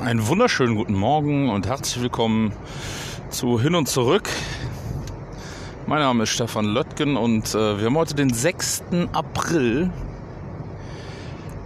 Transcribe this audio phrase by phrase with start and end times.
[0.00, 2.52] Einen wunderschönen guten Morgen und herzlich willkommen
[3.30, 4.28] zu Hin und Zurück.
[5.88, 8.84] Mein Name ist Stefan Löttgen und äh, wir haben heute den 6.
[9.12, 9.90] April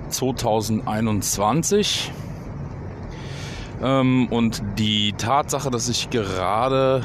[0.09, 2.11] 2021.
[3.83, 7.05] Ähm, und die Tatsache, dass ich gerade,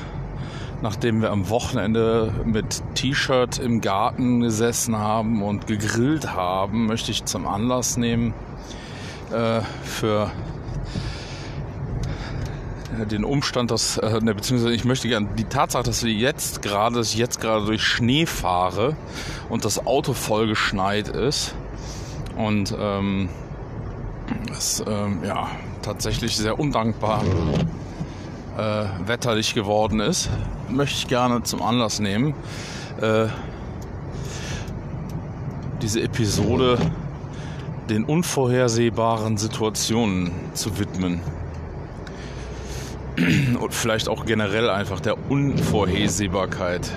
[0.82, 7.26] nachdem wir am Wochenende mit T-Shirt im Garten gesessen haben und gegrillt haben, möchte ich
[7.26, 8.34] zum Anlass nehmen
[9.32, 10.32] äh, für
[13.06, 16.96] den Umstand, dass, äh, ne, beziehungsweise ich möchte gerne die Tatsache, dass wir jetzt gerade,
[16.96, 18.96] dass ich jetzt gerade durch Schnee fahre
[19.50, 21.54] und das Auto voll geschneit ist
[22.36, 23.30] und ähm,
[24.52, 25.50] es ähm, ja
[25.82, 27.24] tatsächlich sehr undankbar
[28.58, 30.30] äh, wetterlich geworden ist,
[30.70, 32.34] möchte ich gerne zum Anlass nehmen,
[33.02, 33.28] äh,
[35.82, 36.78] diese Episode
[37.90, 41.22] den unvorhersehbaren Situationen zu widmen
[43.60, 46.92] und vielleicht auch generell einfach der Unvorhersehbarkeit,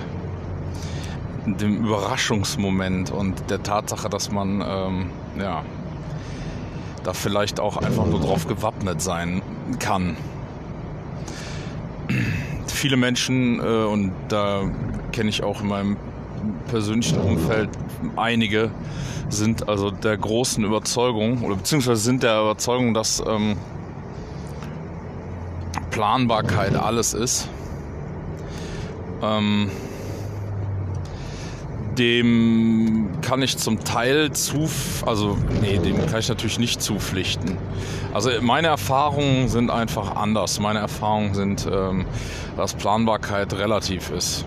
[1.45, 5.63] dem Überraschungsmoment und der Tatsache, dass man ähm, ja
[7.03, 9.41] da vielleicht auch einfach nur drauf gewappnet sein
[9.79, 10.17] kann.
[12.67, 14.63] Viele Menschen äh, und da
[15.11, 15.97] kenne ich auch in meinem
[16.69, 17.69] persönlichen Umfeld
[18.15, 18.71] einige
[19.29, 23.55] sind also der großen Überzeugung oder beziehungsweise sind der Überzeugung, dass ähm,
[25.91, 27.47] Planbarkeit alles ist.
[29.21, 29.69] Ähm,
[32.01, 34.67] dem kann ich zum Teil zu,
[35.05, 37.57] also nee, dem kann ich natürlich nicht zupflichten.
[38.11, 40.59] Also meine Erfahrungen sind einfach anders.
[40.59, 42.05] Meine Erfahrungen sind, ähm,
[42.57, 44.45] dass Planbarkeit relativ ist.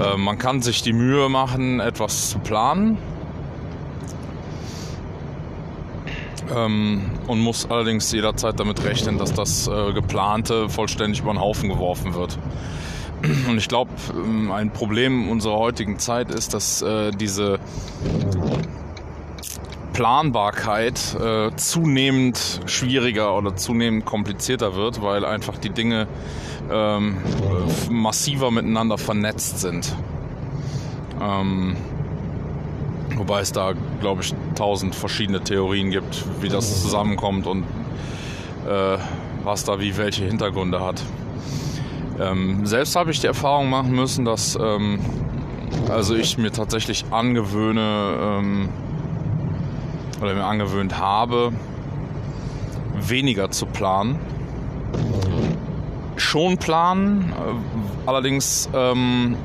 [0.00, 2.96] Äh, man kann sich die Mühe machen, etwas zu planen.
[6.54, 11.68] ähm, und muss allerdings jederzeit damit rechnen, dass das äh, geplante vollständig über den Haufen
[11.68, 12.38] geworfen wird.
[13.48, 17.58] Und ich glaube, ähm, ein Problem unserer heutigen Zeit ist, dass äh, diese
[19.92, 26.06] Planbarkeit äh, zunehmend schwieriger oder zunehmend komplizierter wird, weil einfach die Dinge
[26.72, 27.18] ähm,
[27.90, 29.94] massiver miteinander vernetzt sind.
[31.20, 31.76] Ähm,
[33.20, 37.64] Wobei es da, glaube ich, tausend verschiedene Theorien gibt, wie das zusammenkommt und
[38.66, 38.96] äh,
[39.44, 41.02] was da wie welche Hintergründe hat.
[42.20, 44.98] Ähm, selbst habe ich die Erfahrung machen müssen, dass ähm,
[45.88, 48.68] also ich mir tatsächlich angewöhne ähm,
[50.20, 51.52] oder mir angewöhnt habe,
[53.00, 54.18] weniger zu planen.
[56.16, 59.36] Schon planen, äh, allerdings ähm,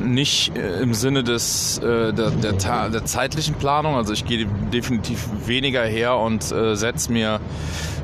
[0.00, 2.52] nicht äh, im Sinne des, äh, der, der,
[2.90, 3.94] der, zeitlichen Planung.
[3.94, 7.40] Also ich gehe definitiv weniger her und äh, setze mir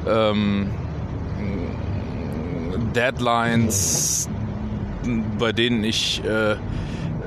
[0.09, 0.71] ähm,
[2.95, 4.29] Deadlines,
[5.39, 6.57] bei denen ich äh,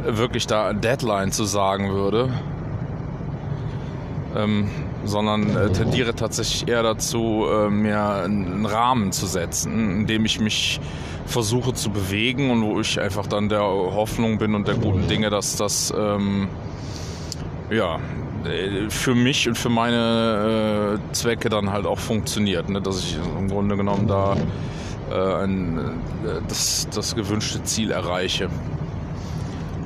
[0.05, 2.29] wirklich da Deadline zu sagen würde.
[4.35, 4.69] Ähm,
[5.05, 10.39] sondern äh, tendiere tatsächlich eher dazu, äh, mir einen Rahmen zu setzen, in dem ich
[10.39, 10.79] mich
[11.25, 15.29] versuche zu bewegen und wo ich einfach dann der Hoffnung bin und der guten Dinge,
[15.29, 16.47] dass das ähm,
[17.69, 17.99] ja
[18.89, 22.81] für mich und für meine äh, Zwecke dann halt auch funktioniert, ne?
[22.81, 24.35] dass ich im Grunde genommen da
[25.13, 25.77] ein,
[26.25, 28.49] äh, das, das gewünschte Ziel erreiche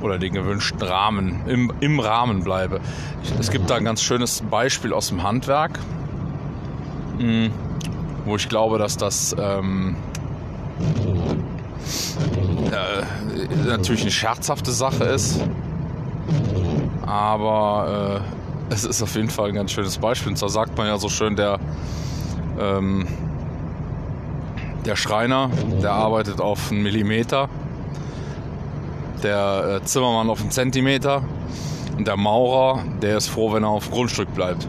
[0.00, 2.80] oder den gewünschten Rahmen, im, im Rahmen bleibe.
[3.38, 5.78] Es gibt da ein ganz schönes Beispiel aus dem Handwerk,
[7.18, 7.50] hm,
[8.24, 9.96] wo ich glaube, dass das ähm,
[12.72, 15.40] äh, natürlich eine scherzhafte Sache ist,
[17.06, 18.22] aber
[18.70, 20.30] äh, es ist auf jeden Fall ein ganz schönes Beispiel.
[20.30, 21.58] Und zwar sagt man ja so schön, der,
[22.58, 23.06] ähm,
[24.84, 25.50] der Schreiner,
[25.82, 27.48] der arbeitet auf einen Millimeter
[29.22, 31.22] der äh, Zimmermann auf einen Zentimeter
[31.96, 34.66] und der Maurer, der ist froh, wenn er auf Grundstück bleibt.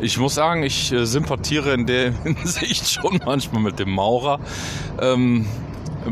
[0.00, 4.40] Ich muss sagen, ich äh, sympathiere in der Hinsicht schon manchmal mit dem Maurer,
[5.00, 5.46] ähm,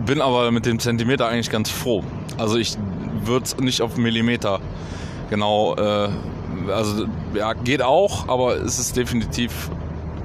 [0.07, 2.03] bin aber mit dem Zentimeter eigentlich ganz froh.
[2.37, 2.77] Also ich
[3.25, 4.61] würde es nicht auf Millimeter
[5.31, 6.09] genau, äh,
[6.71, 9.71] also ja, geht auch, aber es ist definitiv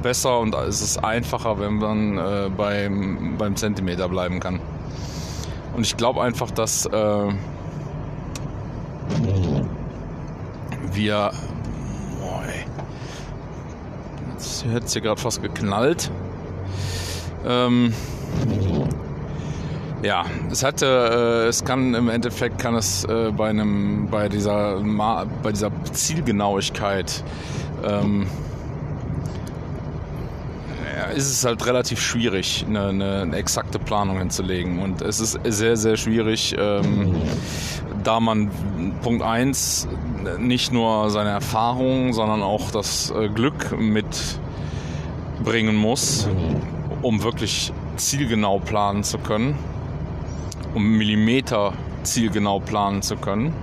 [0.03, 4.59] besser und es ist einfacher, wenn man äh, beim, beim Zentimeter bleiben kann.
[5.75, 7.33] Und ich glaube einfach, dass äh,
[10.91, 11.31] wir.
[12.19, 12.43] Boah.
[14.33, 16.11] Jetzt hätte es hier gerade fast geknallt.
[17.45, 17.93] Ähm,
[20.03, 24.81] ja, es hatte, äh, es kann im Endeffekt kann es äh, bei einem, bei dieser,
[25.41, 27.23] bei dieser Zielgenauigkeit
[27.83, 28.27] ähm,
[31.13, 34.79] ist es halt relativ schwierig, eine, eine, eine, exakte Planung hinzulegen.
[34.79, 37.15] Und es ist sehr, sehr schwierig, ähm,
[38.03, 38.51] da man
[39.01, 39.87] Punkt 1
[40.39, 46.27] nicht nur seine Erfahrung, sondern auch das äh, Glück mitbringen muss,
[47.01, 49.57] um wirklich zielgenau planen zu können,
[50.73, 51.73] um Millimeter
[52.03, 53.53] zielgenau planen zu können.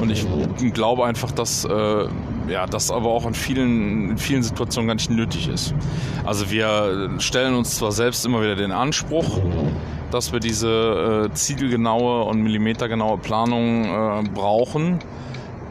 [0.00, 0.26] Und ich
[0.74, 2.08] glaube einfach, dass äh,
[2.50, 5.74] ja, das aber auch in vielen, in vielen Situationen gar nicht nötig ist.
[6.24, 9.40] Also wir stellen uns zwar selbst immer wieder den Anspruch,
[10.10, 14.98] dass wir diese äh, zielgenaue und millimetergenaue Planung äh, brauchen.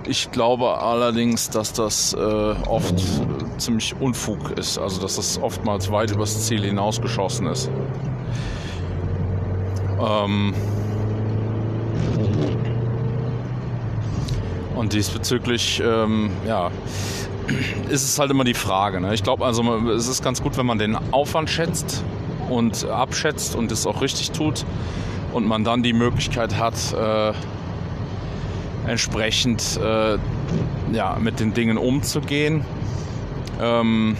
[0.06, 2.96] Ich glaube allerdings, dass das äh, oft
[3.58, 7.70] ziemlich Unfug ist, also dass das oftmals weit übers Ziel hinausgeschossen ist.
[10.00, 10.54] Ähm
[14.78, 16.72] und diesbezüglich, ähm, ja,
[17.90, 19.02] ist es halt immer die Frage.
[19.02, 19.14] Ne?
[19.14, 22.04] Ich glaube, also es ist ganz gut, wenn man den Aufwand schätzt
[22.50, 24.66] und abschätzt und es auch richtig tut
[25.34, 27.34] und man dann die Möglichkeit hat, äh,
[28.90, 30.18] entsprechend äh,
[30.94, 32.64] ja, mit den Dingen umzugehen.
[33.62, 34.16] Ähm,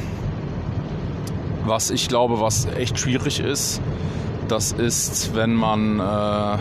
[1.66, 3.82] was ich glaube, was echt schwierig ist,
[4.48, 6.58] das ist, wenn man äh,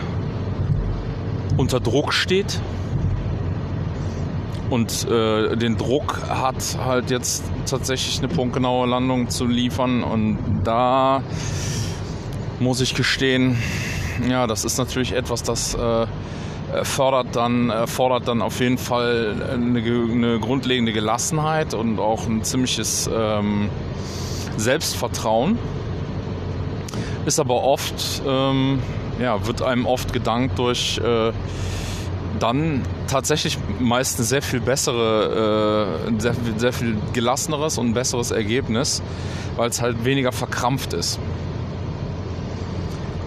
[1.57, 2.59] unter Druck steht
[4.69, 10.03] und äh, den Druck hat, halt jetzt tatsächlich eine punktgenaue Landung zu liefern.
[10.03, 11.23] Und da
[12.59, 13.57] muss ich gestehen,
[14.27, 16.07] ja, das ist natürlich etwas, das äh,
[16.83, 23.09] fördert dann, fordert dann auf jeden Fall eine, eine, grundlegende Gelassenheit und auch ein ziemliches
[23.13, 23.69] ähm,
[24.57, 25.57] Selbstvertrauen.
[27.25, 28.79] Ist aber oft, ähm,
[29.19, 31.31] ja, wird einem oft gedankt durch äh,
[32.39, 39.01] dann tatsächlich meist ein sehr viel bessere, äh, sehr, sehr viel gelasseneres und besseres Ergebnis,
[39.55, 41.19] weil es halt weniger verkrampft ist.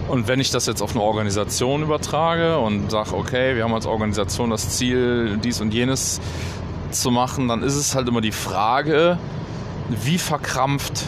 [0.07, 3.85] Und wenn ich das jetzt auf eine Organisation übertrage und sage, okay, wir haben als
[3.85, 6.19] Organisation das Ziel, dies und jenes
[6.91, 9.17] zu machen, dann ist es halt immer die Frage,
[10.03, 11.05] wie verkrampft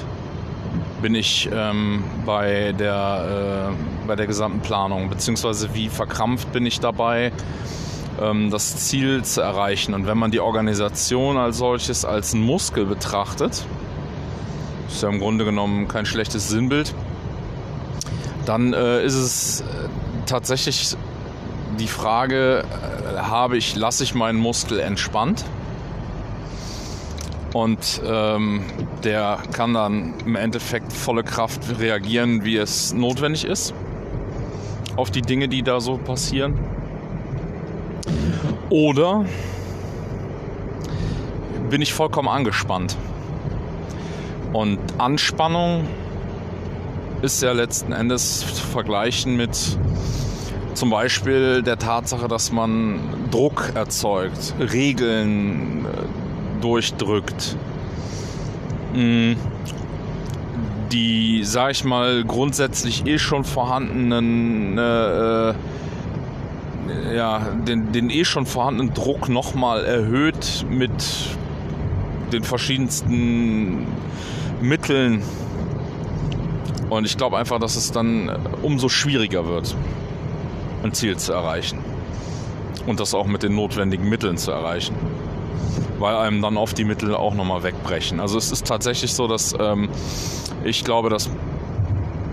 [1.01, 6.79] bin ich ähm, bei, der, äh, bei der gesamten Planung, beziehungsweise wie verkrampft bin ich
[6.79, 7.33] dabei,
[8.49, 9.93] das Ziel zu erreichen.
[9.93, 13.65] Und wenn man die Organisation als solches als einen Muskel betrachtet,
[14.87, 16.93] ist ja im Grunde genommen kein schlechtes Sinnbild,
[18.45, 19.63] dann äh, ist es äh,
[20.25, 20.95] tatsächlich
[21.79, 25.43] die Frage, äh, habe ich, lasse ich meinen Muskel entspannt?
[27.53, 28.63] Und ähm,
[29.03, 33.75] der kann dann im Endeffekt volle Kraft reagieren, wie es notwendig ist,
[34.95, 36.57] auf die Dinge, die da so passieren.
[38.73, 39.23] Oder
[41.69, 42.97] bin ich vollkommen angespannt.
[44.51, 45.85] Und Anspannung
[47.21, 49.77] ist ja letzten Endes zu vergleichen mit
[50.73, 52.99] zum Beispiel der Tatsache, dass man
[53.29, 57.55] Druck erzeugt, Regeln äh, durchdrückt,
[58.93, 59.35] hm.
[60.91, 65.53] die, sag ich mal, grundsätzlich eh schon vorhandenen äh,
[67.13, 70.91] ja, den, den eh schon vorhandenen Druck nochmal erhöht mit
[72.31, 73.87] den verschiedensten
[74.61, 75.23] Mitteln.
[76.89, 79.75] Und ich glaube einfach, dass es dann umso schwieriger wird,
[80.83, 81.79] ein Ziel zu erreichen.
[82.85, 84.95] Und das auch mit den notwendigen Mitteln zu erreichen.
[85.99, 88.19] Weil einem dann oft die Mittel auch nochmal wegbrechen.
[88.19, 89.89] Also es ist tatsächlich so, dass ähm,
[90.63, 91.29] ich glaube, dass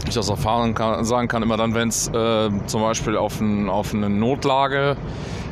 [0.08, 3.68] ich aus Erfahrung kann, sagen kann, immer dann, wenn es äh, zum Beispiel auf, ein,
[3.68, 4.96] auf eine Notlage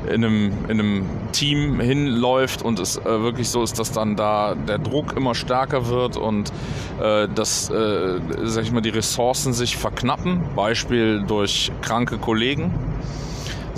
[0.06, 4.54] in einem, in einem Team hinläuft und es äh, wirklich so ist, dass dann da
[4.54, 6.52] der Druck immer stärker wird und
[7.00, 12.72] äh, dass, äh, sag ich mal, die Ressourcen sich verknappen, Beispiel durch kranke Kollegen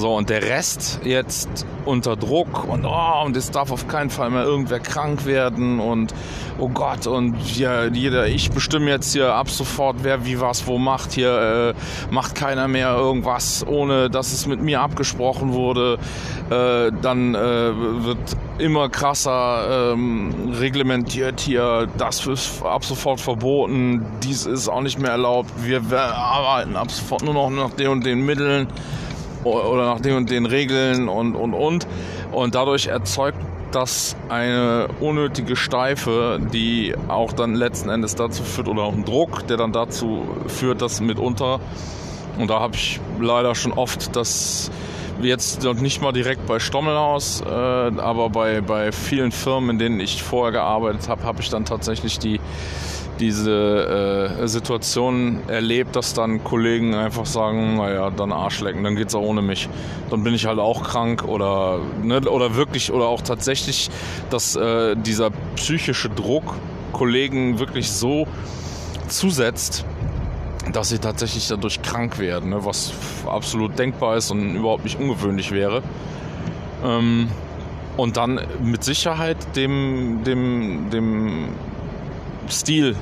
[0.00, 4.30] so, und der Rest jetzt unter Druck und oh, und es darf auf keinen Fall
[4.30, 6.14] mehr irgendwer krank werden und
[6.58, 10.78] oh Gott, und ja, jeder, ich bestimme jetzt hier ab sofort, wer wie was wo
[10.78, 11.12] macht.
[11.12, 15.98] Hier äh, macht keiner mehr irgendwas, ohne dass es mit mir abgesprochen wurde.
[16.50, 24.46] Äh, dann äh, wird immer krasser ähm, reglementiert hier, das ist ab sofort verboten, dies
[24.46, 28.04] ist auch nicht mehr erlaubt, wir, wir arbeiten ab sofort nur noch nach den und
[28.04, 28.68] den Mitteln
[29.44, 31.86] oder nach den und den Regeln und, und, und.
[32.32, 33.38] Und dadurch erzeugt
[33.72, 39.46] das eine unnötige Steife, die auch dann letzten Endes dazu führt, oder auch ein Druck,
[39.46, 41.60] der dann dazu führt, dass mitunter
[42.38, 44.70] Und da habe ich leider schon oft das
[45.22, 50.00] jetzt noch nicht mal direkt bei Stommelhaus, äh, aber bei, bei vielen Firmen, in denen
[50.00, 52.40] ich vorher gearbeitet habe, habe ich dann tatsächlich die,
[53.20, 59.22] diese äh, Situation erlebt, dass dann Kollegen einfach sagen, naja, dann Arschlecken, dann geht's auch
[59.22, 59.68] ohne mich.
[60.10, 63.90] Dann bin ich halt auch krank oder, ne, oder wirklich, oder auch tatsächlich,
[64.30, 66.54] dass äh, dieser psychische Druck
[66.92, 68.26] Kollegen wirklich so
[69.08, 69.84] zusetzt,
[70.72, 72.92] dass sie tatsächlich dadurch krank werden, ne, was
[73.26, 75.82] absolut denkbar ist und überhaupt nicht ungewöhnlich wäre.
[76.84, 77.28] Ähm,
[77.96, 81.48] und dann mit Sicherheit dem, dem, dem
[82.48, 82.96] Stil,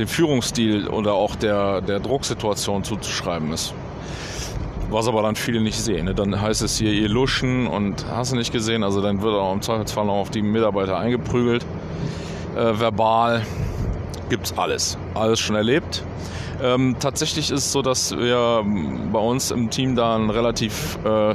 [0.00, 3.74] dem Führungsstil oder auch der, der Drucksituation zuzuschreiben ist.
[4.88, 6.06] Was aber dann viele nicht sehen.
[6.06, 6.14] Ne?
[6.14, 8.82] Dann heißt es hier, ihr luschen und hast du nicht gesehen.
[8.82, 11.64] Also dann wird auch im Zweifelsfall noch auf die Mitarbeiter eingeprügelt.
[12.56, 13.42] Äh, verbal
[14.28, 14.98] gibt's alles.
[15.14, 16.02] Alles schon erlebt.
[16.62, 18.64] Ähm, tatsächlich ist es so, dass wir
[19.12, 21.34] bei uns im Team da einen relativ äh,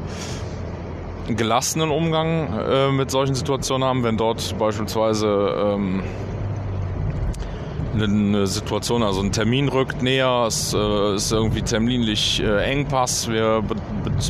[1.33, 6.03] gelassenen Umgang äh, mit solchen Situationen haben, wenn dort beispielsweise ähm,
[8.03, 13.63] eine Situation, also ein Termin rückt näher, es äh, ist irgendwie terminlich äh, Engpass, wir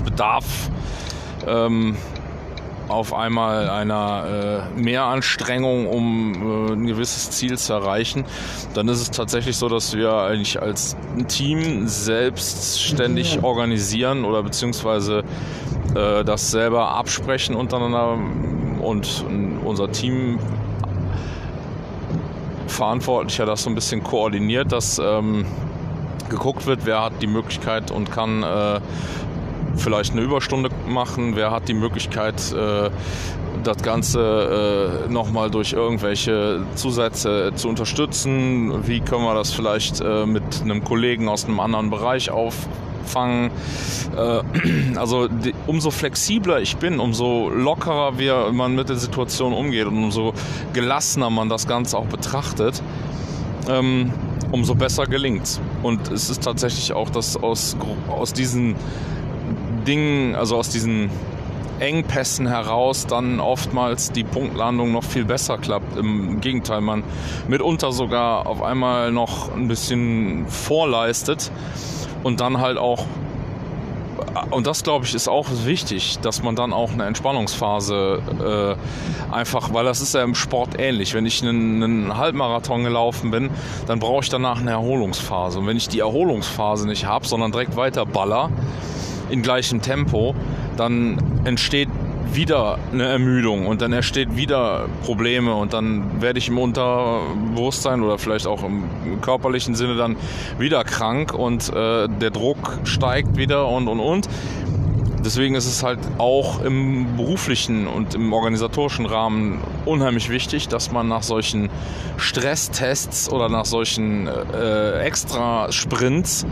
[0.03, 0.69] bedarf
[1.48, 1.95] ähm,
[2.88, 8.25] auf einmal einer äh, Mehranstrengung, um äh, ein gewisses Ziel zu erreichen,
[8.74, 10.95] dann ist es tatsächlich so, dass wir eigentlich als
[11.27, 15.24] Team selbstständig organisieren oder beziehungsweise
[15.95, 18.19] äh, das selber absprechen untereinander
[18.81, 19.25] und
[19.63, 20.39] unser Team
[22.75, 25.46] Verantwortlicher das so ein bisschen koordiniert, dass ähm,
[26.29, 28.79] geguckt wird, wer hat die Möglichkeit und kann äh,
[29.77, 32.89] vielleicht eine Überstunde machen, wer hat die Möglichkeit, äh,
[33.63, 40.25] das Ganze äh, nochmal durch irgendwelche Zusätze zu unterstützen, wie können wir das vielleicht äh,
[40.25, 42.29] mit einem Kollegen aus einem anderen Bereich
[43.05, 43.51] auffangen.
[44.15, 44.41] Äh,
[44.95, 49.97] also die, umso flexibler ich bin, umso lockerer wir, man mit der Situation umgeht und
[50.03, 50.33] umso
[50.74, 52.81] gelassener man das Ganze auch betrachtet,
[53.69, 54.12] ähm,
[54.51, 57.77] umso besser gelingt Und es ist tatsächlich auch, dass aus,
[58.09, 58.75] aus diesen
[59.88, 61.09] Dingen, also aus diesen
[61.79, 65.98] Engpässen heraus dann oftmals die Punktlandung noch viel besser klappt.
[65.98, 67.03] Im Gegenteil, man
[67.48, 71.51] mitunter sogar auf einmal noch ein bisschen vorleistet
[72.24, 73.05] und dann halt auch
[74.51, 78.77] und das glaube ich ist auch wichtig, dass man dann auch eine Entspannungsphase
[79.32, 81.13] äh, einfach, weil das ist ja im Sport ähnlich.
[81.13, 83.50] Wenn ich einen, einen Halbmarathon gelaufen bin,
[83.88, 85.60] dann brauche ich danach eine Erholungsphase.
[85.60, 88.50] Und wenn ich die Erholungsphase nicht habe, sondern direkt weiter baller,
[89.29, 90.36] in gleichem Tempo,
[90.77, 91.89] dann entsteht
[92.34, 98.17] wieder eine Ermüdung und dann entsteht wieder Probleme und dann werde ich im Unterbewusstsein oder
[98.17, 98.84] vielleicht auch im
[99.22, 100.17] körperlichen Sinne dann
[100.58, 104.29] wieder krank und äh, der Druck steigt wieder und und und
[105.25, 111.08] deswegen ist es halt auch im beruflichen und im organisatorischen Rahmen unheimlich wichtig, dass man
[111.08, 111.70] nach solchen
[112.17, 116.46] Stresstests oder nach solchen äh, Extra-Sprints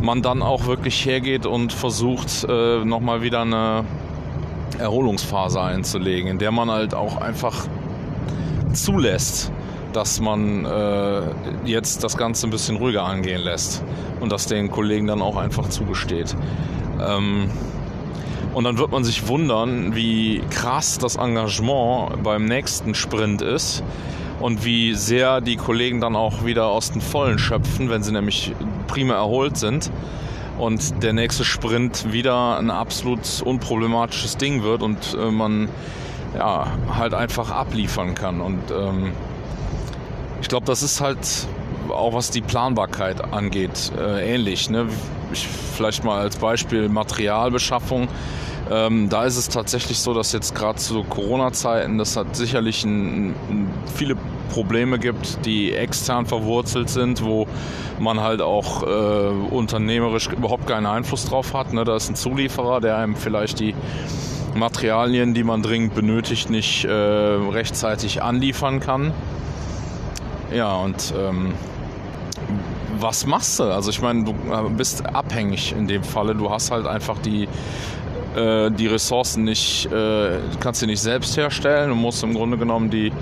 [0.00, 3.84] man dann auch wirklich hergeht und versucht, äh, nochmal wieder eine
[4.78, 7.66] Erholungsphase einzulegen, in der man halt auch einfach
[8.72, 9.52] zulässt,
[9.92, 11.20] dass man äh,
[11.64, 13.84] jetzt das Ganze ein bisschen ruhiger angehen lässt
[14.20, 16.34] und das den Kollegen dann auch einfach zugesteht.
[17.00, 17.50] Ähm,
[18.54, 23.82] und dann wird man sich wundern, wie krass das Engagement beim nächsten Sprint ist
[24.40, 28.52] und wie sehr die Kollegen dann auch wieder aus den Vollen schöpfen, wenn sie nämlich
[28.86, 29.90] prima erholt sind
[30.58, 35.68] und der nächste Sprint wieder ein absolut unproblematisches Ding wird und äh, man
[36.36, 38.40] ja halt einfach abliefern kann.
[38.40, 39.12] Und ähm,
[40.40, 41.18] ich glaube, das ist halt
[41.90, 44.70] auch was die Planbarkeit angeht, äh, ähnlich.
[44.70, 44.86] Ne?
[45.34, 48.08] Ich, vielleicht mal als Beispiel Materialbeschaffung.
[48.70, 53.30] Ähm, da ist es tatsächlich so, dass jetzt gerade zu Corona-Zeiten, das hat sicherlich ein,
[53.30, 54.16] ein, viele
[54.50, 57.46] Probleme gibt, die extern verwurzelt sind, wo
[57.98, 61.72] man halt auch äh, unternehmerisch überhaupt keinen Einfluss drauf hat.
[61.72, 61.84] Ne?
[61.84, 63.74] Da ist ein Zulieferer, der einem vielleicht die
[64.54, 69.12] Materialien, die man dringend benötigt, nicht äh, rechtzeitig anliefern kann.
[70.54, 71.54] Ja, und ähm,
[73.04, 73.64] was machst du?
[73.64, 76.34] Also ich meine, du äh, bist abhängig in dem Falle.
[76.34, 77.46] Du hast halt einfach die
[78.34, 81.90] äh, die Ressourcen nicht, äh, kannst du nicht selbst herstellen.
[81.90, 83.12] Du musst im Grunde genommen die,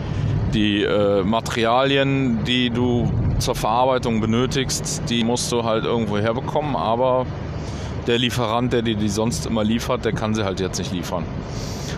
[0.55, 6.77] die äh, Materialien, die du zur Verarbeitung benötigst, die musst du halt irgendwo herbekommen.
[6.77, 7.27] Aber
[8.07, 11.25] der Lieferant, der dir die sonst immer liefert, der kann sie halt jetzt nicht liefern.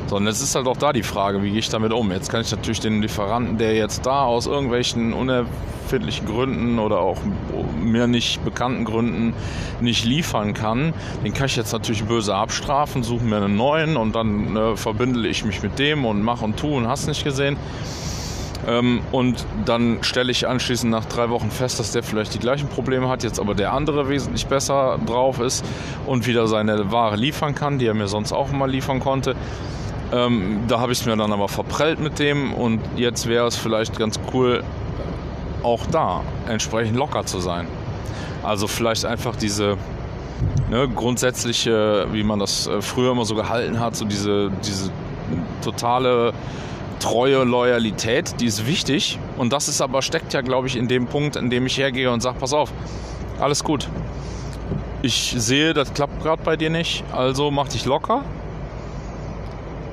[0.06, 2.12] Sondern es ist halt auch da die Frage, wie gehe ich damit um?
[2.12, 7.18] Jetzt kann ich natürlich den Lieferanten, der jetzt da aus irgendwelchen unerfindlichen Gründen oder auch
[7.80, 9.34] mir nicht bekannten Gründen
[9.80, 10.92] nicht liefern kann,
[11.24, 15.28] den kann ich jetzt natürlich böse abstrafen, suche mir einen neuen und dann äh, verbindele
[15.28, 17.56] ich mich mit dem und mache und tu und hast nicht gesehen.
[18.66, 22.68] Ähm, und dann stelle ich anschließend nach drei Wochen fest, dass der vielleicht die gleichen
[22.68, 25.64] Probleme hat, jetzt aber der andere wesentlich besser drauf ist
[26.06, 29.34] und wieder seine Ware liefern kann, die er mir sonst auch immer liefern konnte.
[30.12, 33.56] Ähm, da habe ich es mir dann aber verprellt mit dem und jetzt wäre es
[33.56, 34.62] vielleicht ganz cool,
[35.62, 37.66] auch da entsprechend locker zu sein.
[38.42, 39.76] Also vielleicht einfach diese
[40.70, 44.90] ne, grundsätzliche, wie man das äh, früher immer so gehalten hat, so diese, diese
[45.62, 46.32] totale
[47.04, 49.18] treue Loyalität, die ist wichtig.
[49.36, 52.10] Und das ist aber, steckt ja, glaube ich, in dem Punkt, in dem ich hergehe
[52.10, 52.72] und sage, pass auf,
[53.38, 53.88] alles gut.
[55.02, 58.22] Ich sehe, das klappt gerade bei dir nicht, also mach dich locker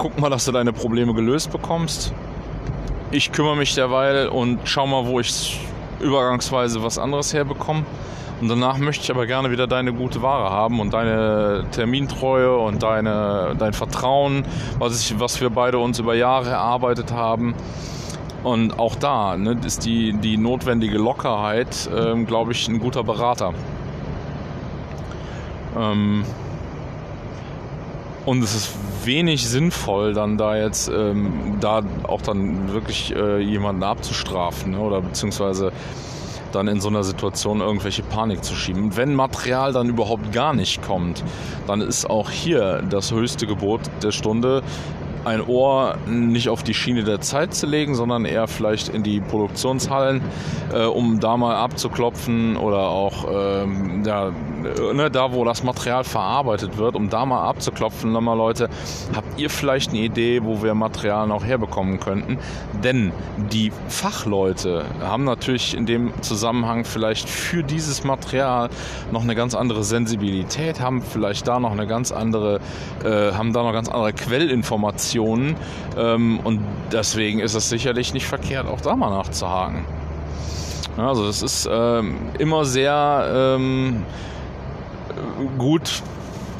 [0.01, 2.11] guck mal, dass du deine Probleme gelöst bekommst.
[3.11, 5.59] Ich kümmere mich derweil und schau mal, wo ich
[5.99, 7.85] übergangsweise was anderes herbekomme.
[8.41, 12.81] Und danach möchte ich aber gerne wieder deine gute Ware haben und deine Termintreue und
[12.81, 14.45] deine, dein Vertrauen,
[14.79, 17.53] was, ich, was wir beide uns über Jahre erarbeitet haben.
[18.43, 23.53] Und auch da ne, ist die, die notwendige Lockerheit, ähm, glaube ich, ein guter Berater.
[25.77, 26.25] Ähm,
[28.25, 33.83] und es ist wenig sinnvoll, dann da jetzt ähm, da auch dann wirklich äh, jemanden
[33.83, 34.79] abzustrafen ne?
[34.79, 35.71] oder beziehungsweise
[36.51, 38.95] dann in so einer Situation irgendwelche Panik zu schieben.
[38.97, 41.23] wenn Material dann überhaupt gar nicht kommt,
[41.67, 44.63] dann ist auch hier das höchste Gebot der Stunde,
[45.25, 49.19] ein Ohr nicht auf die Schiene der Zeit zu legen, sondern eher vielleicht in die
[49.19, 50.21] Produktionshallen,
[50.73, 54.31] äh, um da mal abzuklopfen oder auch ähm, ja,
[54.93, 58.69] ne, da, wo das Material verarbeitet wird, um da mal abzuklopfen, nochmal Leute,
[59.15, 62.39] habt ihr vielleicht eine Idee, wo wir Material noch herbekommen könnten?
[62.83, 63.11] Denn
[63.51, 68.69] die Fachleute haben natürlich in dem Zusammenhang vielleicht für dieses Material
[69.11, 72.59] noch eine ganz andere Sensibilität, haben vielleicht da noch eine ganz andere,
[73.03, 78.67] äh, haben da noch ganz andere Quellinformationen ähm, und deswegen ist es sicherlich nicht verkehrt,
[78.67, 79.85] auch da mal nachzuhaken.
[80.97, 84.03] Also es ist ähm, immer sehr ähm,
[85.57, 86.01] gut,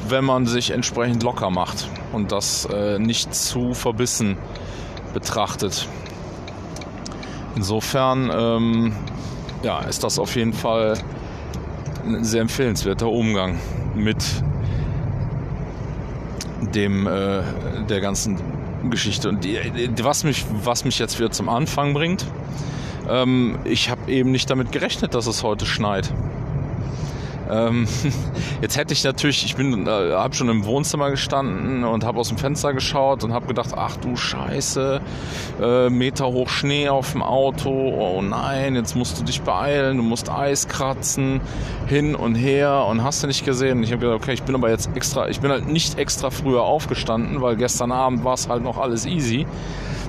[0.08, 4.38] wenn man sich entsprechend locker macht und das äh, nicht zu verbissen
[5.12, 5.86] betrachtet.
[7.56, 8.96] Insofern ähm,
[9.62, 10.94] ja, ist das auf jeden Fall
[12.04, 13.58] ein sehr empfehlenswerter Umgang
[13.94, 14.24] mit
[16.74, 17.42] dem äh,
[17.88, 18.38] der ganzen
[18.90, 19.28] Geschichte.
[19.28, 19.58] Und die,
[20.02, 22.26] was mich was mich jetzt wieder zum Anfang bringt,
[23.08, 26.12] ähm, ich habe eben nicht damit gerechnet, dass es heute schneit.
[27.50, 27.86] Ähm,
[28.62, 32.28] jetzt hätte ich natürlich, ich bin, äh, habe schon im Wohnzimmer gestanden und habe aus
[32.28, 35.00] dem Fenster geschaut und habe gedacht, ach du Scheiße,
[35.60, 40.02] äh, Meter hoch Schnee auf dem Auto, oh nein, jetzt musst du dich beeilen, du
[40.02, 41.40] musst Eis kratzen,
[41.86, 43.82] hin und her und hast du nicht gesehen.
[43.82, 46.62] ich habe gedacht, okay, ich bin aber jetzt extra, ich bin halt nicht extra früher
[46.62, 49.46] aufgestanden, weil gestern Abend war es halt noch alles easy.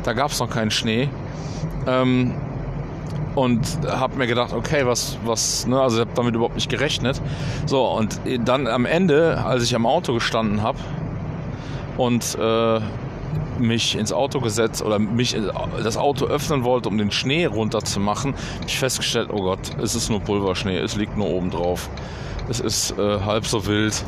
[0.03, 1.09] Da gab es noch keinen Schnee.
[1.87, 2.33] Ähm,
[3.35, 7.21] und habe mir gedacht, okay, was, was, ne, also ich habe damit überhaupt nicht gerechnet.
[7.65, 10.77] So, und dann am Ende, als ich am Auto gestanden habe
[11.97, 12.79] und äh,
[13.59, 15.35] mich ins Auto gesetzt oder mich
[15.83, 20.09] das Auto öffnen wollte, um den Schnee runterzumachen, habe ich festgestellt, oh Gott, es ist
[20.09, 21.89] nur Pulverschnee, es liegt nur oben drauf.
[22.49, 24.03] Es ist äh, halb so wild.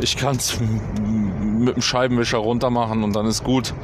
[0.00, 3.74] Ich kann es mit dem Scheibenwischer runter machen und dann ist gut.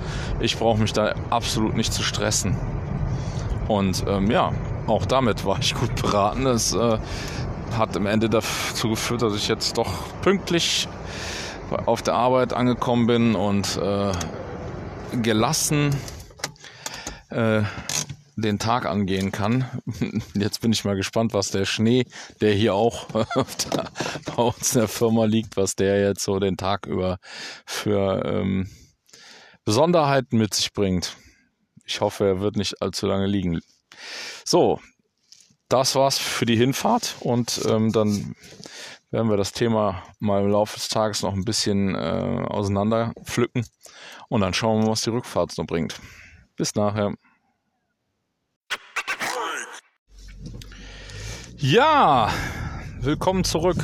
[0.40, 2.56] Ich brauche mich da absolut nicht zu stressen.
[3.68, 4.52] Und ähm, ja,
[4.86, 6.46] auch damit war ich gut beraten.
[6.46, 6.98] Es äh,
[7.76, 9.90] hat am Ende dazu geführt, dass ich jetzt doch
[10.22, 10.88] pünktlich
[11.86, 14.12] auf der Arbeit angekommen bin und äh,
[15.22, 15.94] gelassen
[17.30, 17.62] äh,
[18.36, 19.64] den Tag angehen kann.
[20.34, 22.06] Jetzt bin ich mal gespannt, was der Schnee,
[22.40, 26.86] der hier auch bei uns in der Firma liegt, was der jetzt so den Tag
[26.86, 27.18] über
[27.66, 28.70] für ähm,
[29.64, 31.16] Besonderheiten mit sich bringt.
[31.84, 33.60] Ich hoffe, er wird nicht allzu lange liegen.
[34.44, 34.80] So,
[35.68, 38.34] das war's für die Hinfahrt und ähm, dann
[39.10, 43.66] werden wir das Thema mal im Laufe des Tages noch ein bisschen äh, auseinander pflücken
[44.28, 46.00] und dann schauen wir, was die Rückfahrt so bringt.
[46.56, 47.14] Bis nachher.
[51.56, 52.32] Ja,
[53.00, 53.76] willkommen zurück.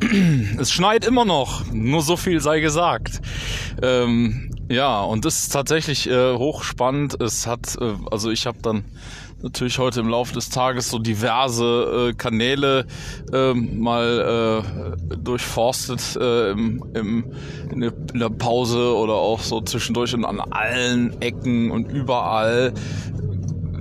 [0.58, 3.20] Es schneit immer noch, nur so viel sei gesagt.
[3.82, 7.20] Ähm, ja, und das ist tatsächlich äh, hochspannend.
[7.20, 8.84] Es hat, äh, also ich habe dann
[9.42, 12.86] natürlich heute im Laufe des Tages so diverse äh, Kanäle
[13.32, 17.24] äh, mal äh, durchforstet äh, im, im,
[17.70, 22.72] in, der, in der Pause oder auch so zwischendurch und an allen Ecken und überall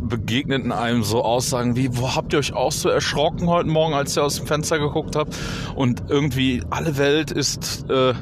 [0.02, 4.18] begegneten einem so Aussagen wie, wo habt ihr euch auch so erschrocken heute Morgen, als
[4.18, 5.36] ihr aus dem Fenster geguckt habt?
[5.76, 8.14] Und irgendwie alle Welt ist äh,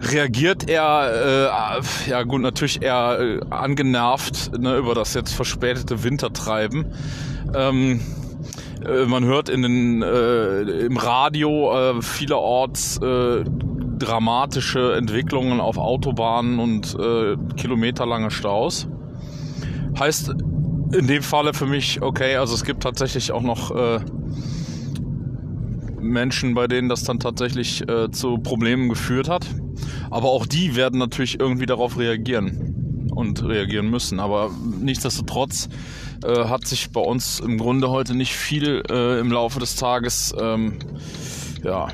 [0.00, 6.86] reagiert er, äh, ja gut, natürlich eher äh, angenervt ne, über das jetzt verspätete Wintertreiben.
[7.54, 8.00] Ähm,
[8.84, 13.44] äh, man hört in den, äh, im Radio äh, vielerorts äh,
[13.98, 16.96] dramatische Entwicklungen auf Autobahnen und
[17.58, 18.88] kilometerlange Staus.
[19.98, 20.30] Heißt
[20.94, 23.70] in dem Falle für mich, okay, also es gibt tatsächlich auch noch
[26.00, 29.46] Menschen, bei denen das dann tatsächlich äh, zu Problemen geführt hat.
[30.10, 34.20] Aber auch die werden natürlich irgendwie darauf reagieren und reagieren müssen.
[34.20, 35.68] Aber nichtsdestotrotz
[36.24, 40.34] äh, hat sich bei uns im Grunde heute nicht viel äh, im Laufe des Tages
[40.38, 40.78] ähm,
[41.62, 41.88] ja,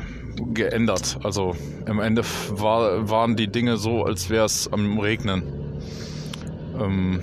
[0.53, 1.19] geändert.
[1.23, 1.55] Also
[1.87, 5.43] am Ende war, waren die Dinge so, als wäre es am Regnen.
[6.79, 7.21] Ähm,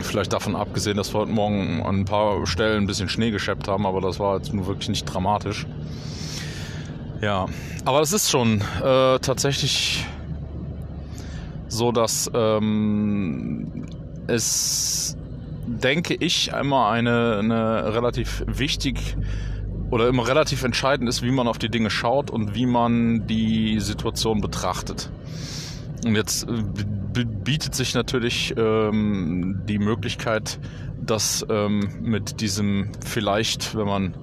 [0.00, 3.68] Vielleicht davon abgesehen, dass wir heute Morgen an ein paar Stellen ein bisschen Schnee gescheppt
[3.68, 5.66] haben, aber das war jetzt nur wirklich nicht dramatisch.
[7.20, 7.46] Ja,
[7.84, 10.06] aber es ist schon äh, tatsächlich
[11.68, 13.86] so, dass ähm,
[14.28, 15.16] es,
[15.66, 19.16] denke ich, einmal eine, eine relativ wichtig
[19.90, 23.80] oder immer relativ entscheidend ist, wie man auf die Dinge schaut und wie man die
[23.80, 25.10] Situation betrachtet.
[26.04, 30.58] Und jetzt äh, bietet sich natürlich ähm, die Möglichkeit,
[31.00, 34.14] dass ähm, mit diesem vielleicht, wenn man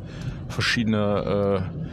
[0.47, 1.84] verschiedene äh,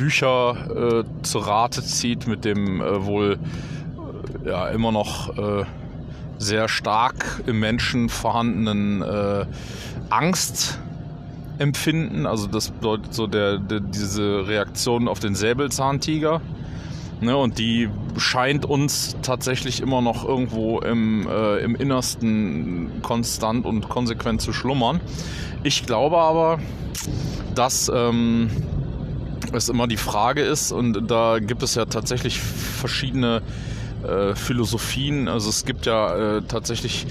[0.00, 3.38] Bücher äh, zu Rate zieht, mit dem äh, wohl
[4.46, 5.66] ja immer noch äh,
[6.38, 9.44] sehr stark im Menschen vorhandenen äh,
[10.08, 16.40] Angstempfinden, also das bedeutet so der, der diese Reaktion auf den Säbelzahntiger
[17.22, 23.90] Ne, und die scheint uns tatsächlich immer noch irgendwo im, äh, im Innersten konstant und
[23.90, 25.02] konsequent zu schlummern.
[25.62, 26.60] Ich glaube aber,
[27.54, 28.48] dass ähm,
[29.52, 33.42] es immer die Frage ist, und da gibt es ja tatsächlich verschiedene
[34.06, 35.28] äh, Philosophien.
[35.28, 37.06] Also es gibt ja äh, tatsächlich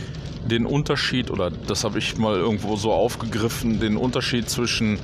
[0.50, 5.00] den Unterschied, oder das habe ich mal irgendwo so aufgegriffen, den Unterschied zwischen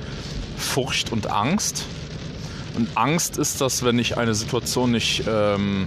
[0.56, 1.84] Furcht und Angst.
[2.76, 5.86] Und Angst ist das, wenn ich eine Situation nicht ähm,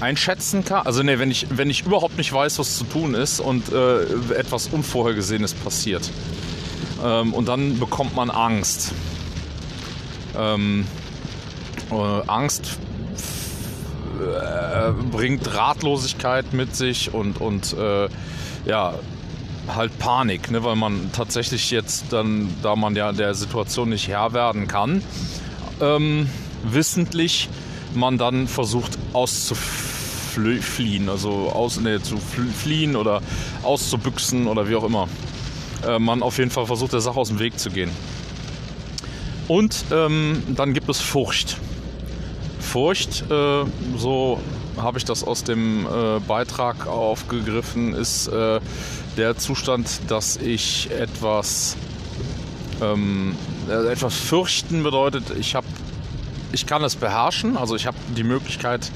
[0.00, 0.86] einschätzen kann.
[0.86, 4.02] Also nee, wenn ich, wenn ich überhaupt nicht weiß, was zu tun ist und äh,
[4.34, 6.10] etwas Unvorhergesehenes passiert.
[7.04, 8.92] Ähm, und dann bekommt man Angst.
[10.36, 10.86] Ähm,
[11.90, 11.94] äh,
[12.26, 12.78] Angst
[14.20, 18.08] äh, bringt Ratlosigkeit mit sich und, und äh,
[18.64, 18.94] ja,
[19.74, 24.32] halt Panik, ne, weil man tatsächlich jetzt dann, da man ja der Situation nicht Herr
[24.32, 25.02] werden kann,
[25.80, 26.28] ähm,
[26.64, 27.48] wissentlich
[27.94, 33.22] man dann versucht auszufliehen, also aus, nee, zu fliehen oder
[33.62, 35.08] auszubüchsen oder wie auch immer.
[35.86, 37.90] Äh, man auf jeden Fall versucht der Sache aus dem Weg zu gehen.
[39.48, 41.56] Und ähm, dann gibt es Furcht.
[42.60, 43.64] Furcht, äh,
[43.96, 44.40] so
[44.76, 48.60] habe ich das aus dem äh, Beitrag aufgegriffen, ist äh,
[49.16, 51.76] der Zustand, dass ich etwas
[52.80, 53.34] ähm,
[53.68, 55.66] äh, etwas fürchten bedeutet, ich habe,
[56.52, 58.90] ich kann es beherrschen, also ich habe die Möglichkeit,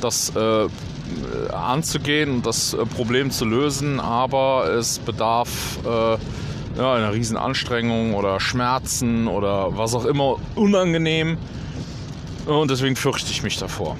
[0.00, 0.68] das äh,
[1.52, 5.78] anzugehen und das äh, Problem zu lösen, aber es bedarf
[6.76, 11.38] ja, einer riesen Anstrengung oder Schmerzen oder was auch immer unangenehm
[12.46, 13.96] und deswegen fürchte ich mich davor.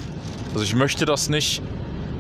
[0.53, 1.63] Also ich möchte das nicht,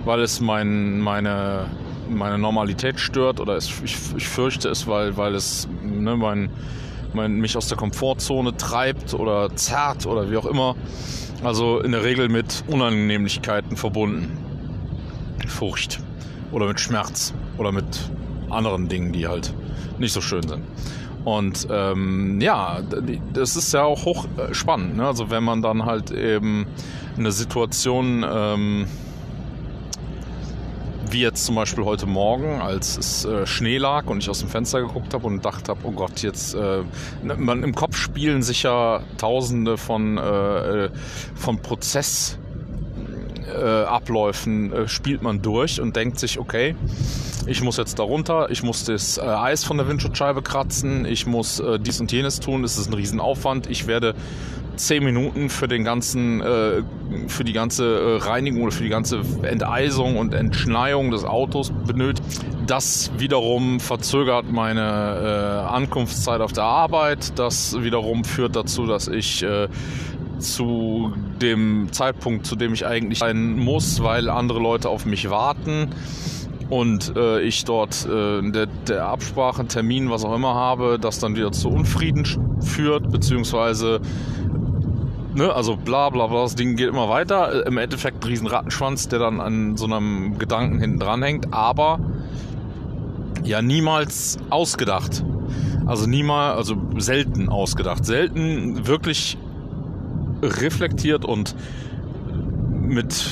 [0.04, 1.66] weil es mein, meine,
[2.08, 6.48] meine Normalität stört oder es, ich, ich fürchte es, weil, weil es ne, mein,
[7.12, 10.76] mein, mich aus der Komfortzone treibt oder zerrt oder wie auch immer.
[11.42, 14.38] Also in der Regel mit Unannehmlichkeiten verbunden.
[15.46, 16.00] Furcht
[16.52, 17.84] oder mit Schmerz oder mit
[18.48, 19.52] anderen Dingen, die halt
[19.98, 20.62] nicht so schön sind.
[21.24, 22.80] Und ähm, ja,
[23.32, 24.96] das ist ja auch hochspannend.
[24.96, 25.06] Ne?
[25.06, 26.66] Also wenn man dann halt eben
[27.16, 28.86] eine Situation ähm,
[31.10, 34.48] wie jetzt zum Beispiel heute Morgen, als es äh, Schnee lag und ich aus dem
[34.48, 36.82] Fenster geguckt habe und dachte habe, oh Gott, jetzt äh,
[37.22, 40.90] ne, man, im Kopf spielen sich ja Tausende von, äh,
[41.34, 42.43] von Prozessabläufen
[43.54, 46.74] äh, spielt man durch und denkt sich, okay,
[47.46, 51.26] ich muss jetzt da runter, ich muss das äh, Eis von der Windschutzscheibe kratzen, ich
[51.26, 54.14] muss äh, dies und jenes tun, es ist ein Riesenaufwand, ich werde
[54.76, 56.82] zehn Minuten für den ganzen, äh,
[57.28, 62.24] für die ganze äh, Reinigung oder für die ganze Enteisung und Entschneiung des Autos benötigt.
[62.66, 67.38] das wiederum verzögert meine äh, Ankunftszeit auf der Arbeit.
[67.38, 69.68] Das wiederum führt dazu, dass ich äh,
[70.38, 75.90] zu dem Zeitpunkt, zu dem ich eigentlich sein muss, weil andere Leute auf mich warten
[76.70, 81.36] und äh, ich dort äh, der, der Absprache, Termin, was auch immer habe, das dann
[81.36, 82.24] wieder zu Unfrieden
[82.60, 84.00] führt, beziehungsweise
[85.36, 87.66] Ne, also bla bla bla, das Ding geht immer weiter.
[87.66, 91.98] Im Endeffekt ein riesen Rattenschwanz, der dann an so einem Gedanken hinten dran hängt, aber
[93.42, 95.24] ja niemals ausgedacht.
[95.86, 98.06] Also niemals, also selten ausgedacht.
[98.06, 99.36] Selten wirklich
[100.44, 101.54] reflektiert und
[102.82, 103.24] mit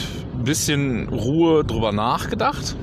[0.45, 2.77] bisschen Ruhe drüber nachgedacht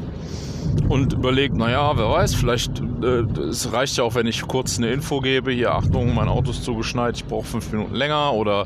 [0.88, 4.92] und überlegt, naja, wer weiß, vielleicht, äh, es reicht ja auch, wenn ich kurz eine
[4.92, 8.34] Info gebe, hier Achtung, mein Auto ist zugeschneit, ich brauche fünf Minuten länger.
[8.34, 8.66] Oder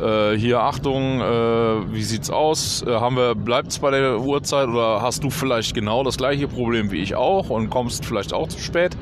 [0.00, 5.02] äh, hier Achtung, äh, wie sieht's aus, äh, haben wir, bleibt's bei der Uhrzeit oder
[5.02, 8.58] hast du vielleicht genau das gleiche Problem wie ich auch und kommst vielleicht auch zu
[8.58, 8.96] spät,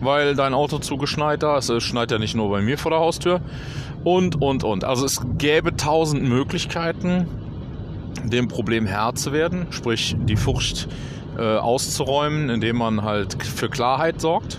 [0.00, 3.00] weil dein Auto zugeschneit da ist, es schneit ja nicht nur bei mir vor der
[3.00, 3.40] Haustür
[4.04, 4.84] und, und, und.
[4.84, 7.26] Also es gäbe tausend Möglichkeiten,
[8.24, 10.88] dem Problem Herr zu werden, sprich die Furcht
[11.36, 14.58] äh, auszuräumen, indem man halt für Klarheit sorgt.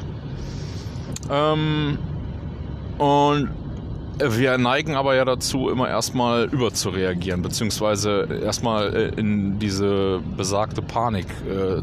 [1.32, 2.00] Ähm,
[2.98, 3.50] und
[4.22, 11.28] wir neigen aber ja dazu, immer erstmal überzureagieren, beziehungsweise erstmal äh, in diese besagte Panik
[11.48, 11.82] äh,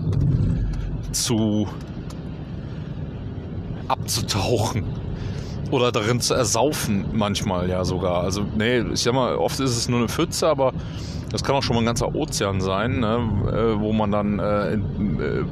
[1.12, 1.66] zu
[3.88, 5.06] abzutauchen
[5.70, 8.22] oder darin zu ersaufen manchmal ja sogar.
[8.22, 10.72] Also nee, ich sag mal, oft ist es nur eine Pfütze, aber
[11.31, 13.18] das kann auch schon mal ein ganzer Ozean sein, ne,
[13.52, 15.44] äh, wo man dann äh, äh,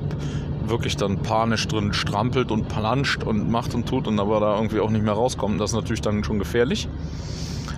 [0.66, 4.81] wirklich dann panisch drin strampelt und planscht und macht und tut und aber da irgendwie
[4.81, 5.61] auch nicht mehr rauskommt.
[5.61, 6.88] Das ist natürlich dann schon gefährlich.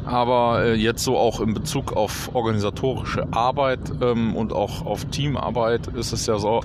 [0.04, 5.88] Aber äh, jetzt so auch in Bezug auf organisatorische Arbeit ähm, und auch auf Teamarbeit
[5.88, 6.60] ist es ja so,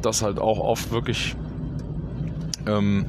[0.00, 1.36] dass halt auch oft wirklich
[2.66, 3.04] ähm,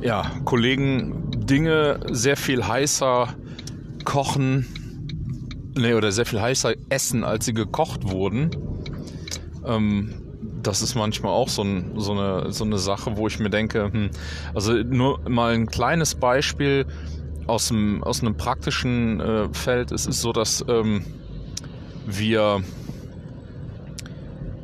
[0.00, 3.34] ja, Kollegen Dinge sehr viel heißer
[4.04, 4.66] kochen,
[5.76, 8.50] nee, oder sehr viel heißer essen, als sie gekocht wurden.
[9.64, 10.14] Ähm,
[10.62, 13.90] das ist manchmal auch so, ein, so, eine, so eine Sache, wo ich mir denke,
[13.92, 14.10] hm,
[14.54, 16.86] also nur mal ein kleines Beispiel
[17.46, 19.92] aus, dem, aus einem praktischen äh, Feld.
[19.92, 21.04] Es ist so, dass ähm,
[22.06, 22.62] wir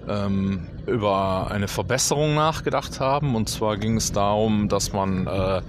[0.09, 3.35] ähm, über eine Verbesserung nachgedacht haben.
[3.35, 5.62] Und zwar ging es darum, dass man äh,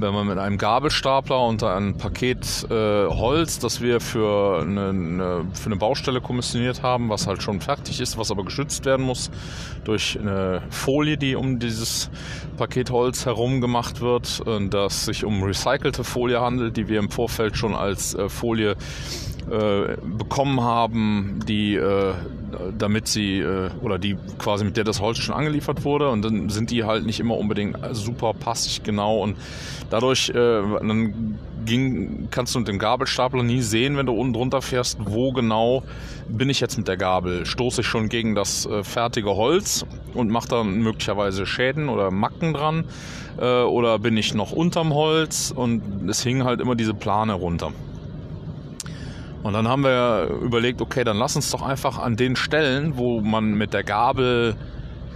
[0.00, 5.44] wenn man mit einem Gabelstapler unter ein Paket äh, Holz, das wir für eine, eine,
[5.52, 9.30] für eine Baustelle kommissioniert haben, was halt schon fertig ist, was aber geschützt werden muss
[9.84, 12.10] durch eine Folie, die um dieses
[12.56, 17.10] Paket Holz herum gemacht wird, und dass sich um recycelte Folie handelt, die wir im
[17.10, 18.76] Vorfeld schon als äh, Folie
[19.50, 22.12] äh, bekommen haben, die äh,
[22.76, 26.48] damit sie äh, oder die quasi mit der das Holz schon angeliefert wurde und dann
[26.48, 29.36] sind die halt nicht immer unbedingt super passig genau und
[29.90, 34.62] dadurch äh, dann ging, kannst du mit dem Gabelstapler nie sehen, wenn du unten drunter
[34.62, 35.82] fährst, wo genau
[36.28, 37.44] bin ich jetzt mit der Gabel.
[37.46, 39.84] Stoße ich schon gegen das äh, fertige Holz
[40.14, 42.84] und mache dann möglicherweise Schäden oder Macken dran
[43.40, 47.72] oder bin ich noch unterm Holz und es hing halt immer diese Plane runter.
[49.42, 53.20] Und dann haben wir überlegt, okay, dann lass uns doch einfach an den Stellen, wo
[53.20, 54.56] man mit der Gabel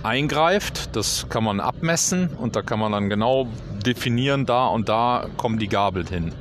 [0.03, 3.47] eingreift, das kann man abmessen und da kann man dann genau
[3.83, 6.33] definieren, da und da kommen die Gabel hin.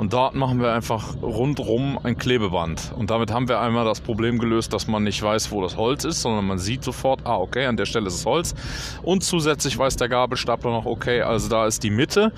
[0.00, 2.92] Und dort machen wir einfach rundrum ein Klebeband.
[2.96, 6.04] Und damit haben wir einmal das Problem gelöst, dass man nicht weiß, wo das Holz
[6.04, 8.54] ist, sondern man sieht sofort, ah, okay, an der Stelle ist es Holz.
[9.02, 12.32] Und zusätzlich weiß der Gabelstapler noch, okay, also da ist die Mitte.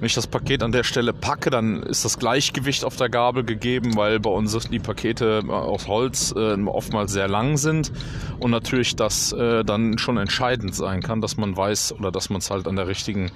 [0.00, 3.44] Wenn ich das Paket an der Stelle packe, dann ist das Gleichgewicht auf der Gabel
[3.44, 7.92] gegeben, weil bei uns die Pakete aus Holz äh, oftmals sehr lang sind.
[8.40, 12.38] Und natürlich das äh, dann schon entscheidend sein kann, dass man weiß oder dass man
[12.38, 13.30] es halt an der richtigen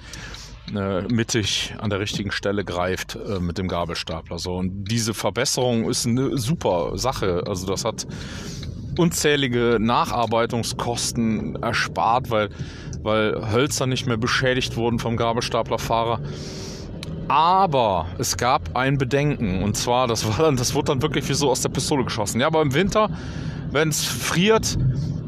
[0.75, 4.39] äh, mittig an der richtigen Stelle greift äh, mit dem Gabelstapler.
[4.39, 4.55] So.
[4.55, 7.43] Und diese Verbesserung ist eine super Sache.
[7.47, 8.07] Also das hat
[8.97, 12.49] unzählige Nacharbeitungskosten erspart, weil,
[13.01, 16.19] weil Hölzer nicht mehr beschädigt wurden vom Gabelstaplerfahrer.
[17.29, 21.33] Aber es gab ein Bedenken und zwar, das war dann, das wurde dann wirklich wie
[21.33, 22.41] so aus der Pistole geschossen.
[22.41, 23.09] Ja, aber im Winter,
[23.71, 24.77] wenn es friert,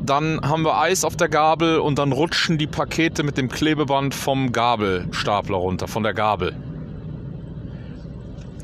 [0.06, 4.16] dann haben wir Eis auf der Gabel und dann rutschen die Pakete mit dem Klebeband
[4.16, 6.56] vom Gabelstapler runter, von der Gabel.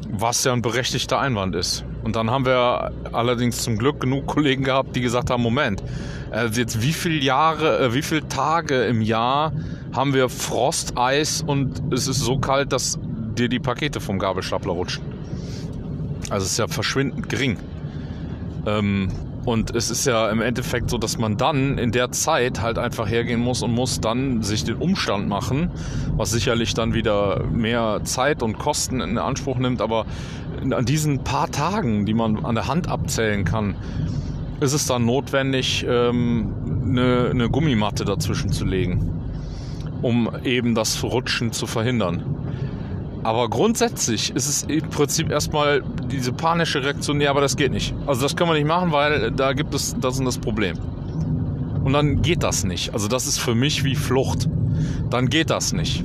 [0.10, 1.84] Was ja ein berechtigter Einwand ist.
[2.04, 5.84] Und dann haben wir allerdings zum Glück genug Kollegen gehabt, die gesagt haben, Moment,
[6.32, 9.52] also jetzt wie viele Jahre, äh, wie viele Tage im Jahr
[9.94, 12.98] haben wir Frost, Eis und es ist so kalt, dass
[13.38, 15.04] dir die Pakete vom Gabelstapler rutschen.
[16.30, 17.58] Also es ist ja verschwindend gering.
[18.66, 19.10] Ähm,
[19.48, 23.08] Und es ist ja im Endeffekt so, dass man dann in der Zeit halt einfach
[23.08, 25.72] hergehen muss und muss dann sich den Umstand machen,
[26.18, 29.82] was sicherlich dann wieder mehr Zeit und Kosten in Anspruch nimmt.
[29.82, 30.06] Aber
[30.70, 33.76] an diesen paar Tagen, die man an der Hand abzählen kann,
[34.60, 39.14] ist es dann notwendig, ähm, eine, eine Gummimatte dazwischen zu legen,
[40.02, 42.37] um eben das Rutschen zu verhindern.
[43.24, 47.94] Aber grundsätzlich ist es im Prinzip erstmal diese panische Reaktion, nee, aber das geht nicht.
[48.06, 50.78] Also das können wir nicht machen, weil da gibt es das und das Problem.
[51.84, 52.94] Und dann geht das nicht.
[52.94, 54.48] Also das ist für mich wie Flucht.
[55.10, 56.04] Dann geht das nicht.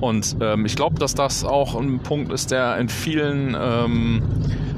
[0.00, 4.22] Und ähm, ich glaube, dass das auch ein Punkt ist, der in vielen, ähm,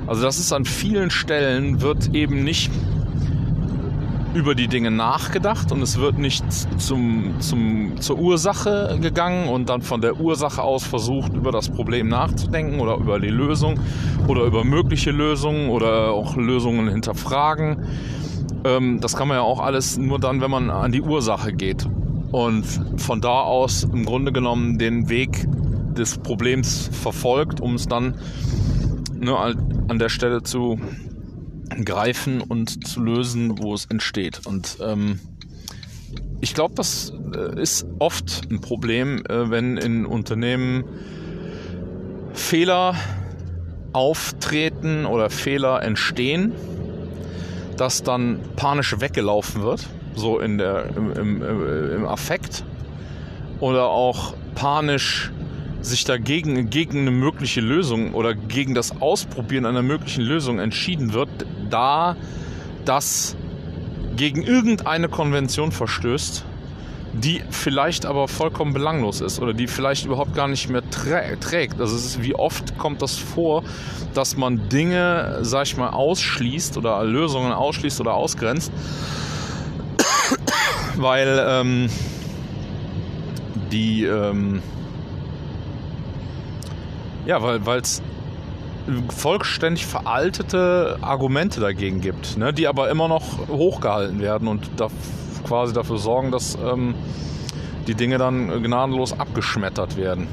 [0.06, 2.70] also das ist an vielen Stellen, wird eben nicht
[4.36, 6.44] über die Dinge nachgedacht und es wird nicht
[6.78, 12.08] zum, zum, zur Ursache gegangen und dann von der Ursache aus versucht, über das Problem
[12.08, 13.80] nachzudenken oder über die Lösung
[14.28, 17.86] oder über mögliche Lösungen oder auch Lösungen hinterfragen.
[18.64, 21.88] Ähm, das kann man ja auch alles nur dann, wenn man an die Ursache geht
[22.30, 22.64] und
[22.98, 25.48] von da aus im Grunde genommen den Weg
[25.96, 28.16] des Problems verfolgt, um es dann
[29.18, 30.78] ne, an der Stelle zu
[31.84, 34.46] greifen und zu lösen, wo es entsteht.
[34.46, 35.20] Und ähm,
[36.40, 40.84] ich glaube, das äh, ist oft ein Problem, äh, wenn in Unternehmen
[42.32, 42.94] Fehler
[43.92, 46.52] auftreten oder Fehler entstehen,
[47.76, 51.42] dass dann panisch weggelaufen wird, so in der, im, im,
[51.92, 52.64] im Affekt,
[53.60, 55.32] oder auch panisch
[55.86, 61.28] sich dagegen gegen eine mögliche Lösung oder gegen das Ausprobieren einer möglichen Lösung entschieden wird,
[61.70, 62.16] da
[62.84, 63.36] das
[64.16, 66.44] gegen irgendeine Konvention verstößt,
[67.12, 71.80] die vielleicht aber vollkommen belanglos ist oder die vielleicht überhaupt gar nicht mehr trägt.
[71.80, 73.62] Also ist, wie oft kommt das vor,
[74.14, 78.72] dass man Dinge, sag ich mal, ausschließt oder Lösungen ausschließt oder ausgrenzt,
[80.96, 81.88] weil ähm,
[83.70, 84.62] die ähm,
[87.26, 88.02] ja, weil es
[89.08, 94.88] vollständig veraltete Argumente dagegen gibt, ne, die aber immer noch hochgehalten werden und da
[95.44, 96.94] quasi dafür sorgen, dass ähm,
[97.86, 100.28] die Dinge dann gnadenlos abgeschmettert werden.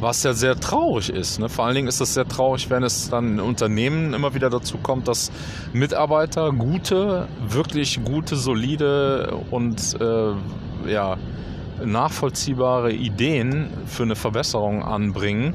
[0.00, 1.38] Was ja sehr traurig ist.
[1.40, 1.50] Ne?
[1.50, 4.78] Vor allen Dingen ist es sehr traurig, wenn es dann in Unternehmen immer wieder dazu
[4.78, 5.30] kommt, dass
[5.74, 11.18] Mitarbeiter gute, wirklich gute, solide und äh, ja,
[11.84, 15.54] nachvollziehbare Ideen für eine Verbesserung anbringen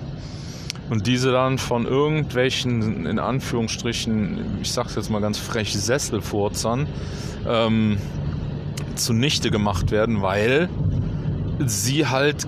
[0.89, 6.87] und diese dann von irgendwelchen, in Anführungsstrichen, ich sag's jetzt mal ganz frech, Sesselfurzern
[7.47, 7.97] ähm,
[8.95, 10.69] zunichte gemacht werden, weil
[11.65, 12.47] sie halt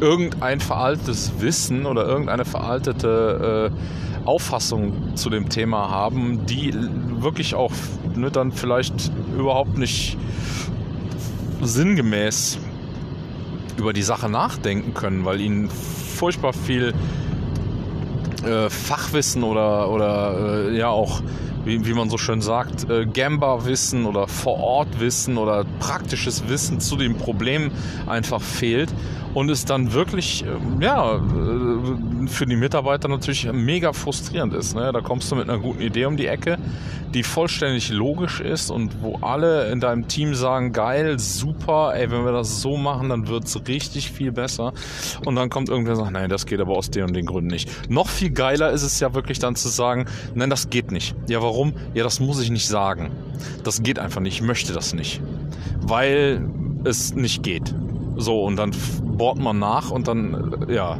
[0.00, 6.72] irgendein veraltetes Wissen oder irgendeine veraltete äh, Auffassung zu dem Thema haben, die
[7.20, 7.72] wirklich auch
[8.14, 10.16] ne, dann vielleicht überhaupt nicht
[11.60, 12.58] sinngemäß
[13.76, 16.94] über die Sache nachdenken können, weil ihnen furchtbar viel
[18.44, 21.22] äh, Fachwissen oder, oder äh, ja auch,
[21.64, 27.16] wie, wie man so schön sagt, äh, Gamba-Wissen oder Vor-Ort-Wissen oder praktisches Wissen zu dem
[27.16, 27.70] Problem
[28.06, 28.92] einfach fehlt
[29.34, 31.18] und es dann wirklich, ähm, ja, äh,
[32.28, 34.74] für die Mitarbeiter natürlich mega frustrierend ist.
[34.74, 34.90] Ne?
[34.92, 36.58] Da kommst du mit einer guten Idee um die Ecke,
[37.12, 42.24] die vollständig logisch ist und wo alle in deinem Team sagen, geil, super, ey, wenn
[42.24, 44.72] wir das so machen, dann wird es richtig viel besser.
[45.24, 47.50] Und dann kommt irgendwer und sagt, nein, das geht aber aus den und den Gründen
[47.50, 47.90] nicht.
[47.90, 51.14] Noch viel geiler ist es ja wirklich dann zu sagen, nein, das geht nicht.
[51.28, 51.74] Ja, warum?
[51.94, 53.10] Ja, das muss ich nicht sagen.
[53.62, 54.34] Das geht einfach nicht.
[54.34, 55.20] Ich möchte das nicht.
[55.80, 56.44] Weil
[56.84, 57.74] es nicht geht.
[58.16, 60.98] So, und dann bohrt man nach und dann, ja,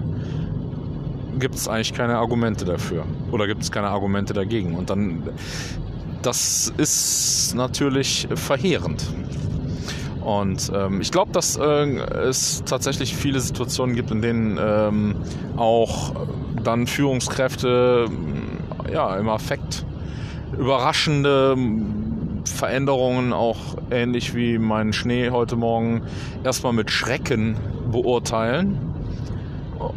[1.38, 3.04] gibt es eigentlich keine Argumente dafür.
[3.30, 4.74] Oder gibt es keine Argumente dagegen.
[4.74, 5.22] Und dann,
[6.22, 9.04] das ist natürlich verheerend.
[10.22, 15.16] Und ähm, ich glaube, dass äh, es tatsächlich viele Situationen gibt, in denen ähm,
[15.56, 16.14] auch
[16.62, 18.06] dann Führungskräfte
[18.90, 19.84] ja, im Affekt
[20.58, 21.56] überraschende
[22.44, 23.58] Veränderungen auch
[23.90, 26.02] ähnlich wie mein Schnee heute Morgen
[26.42, 27.56] erstmal mit Schrecken
[27.90, 28.93] beurteilen,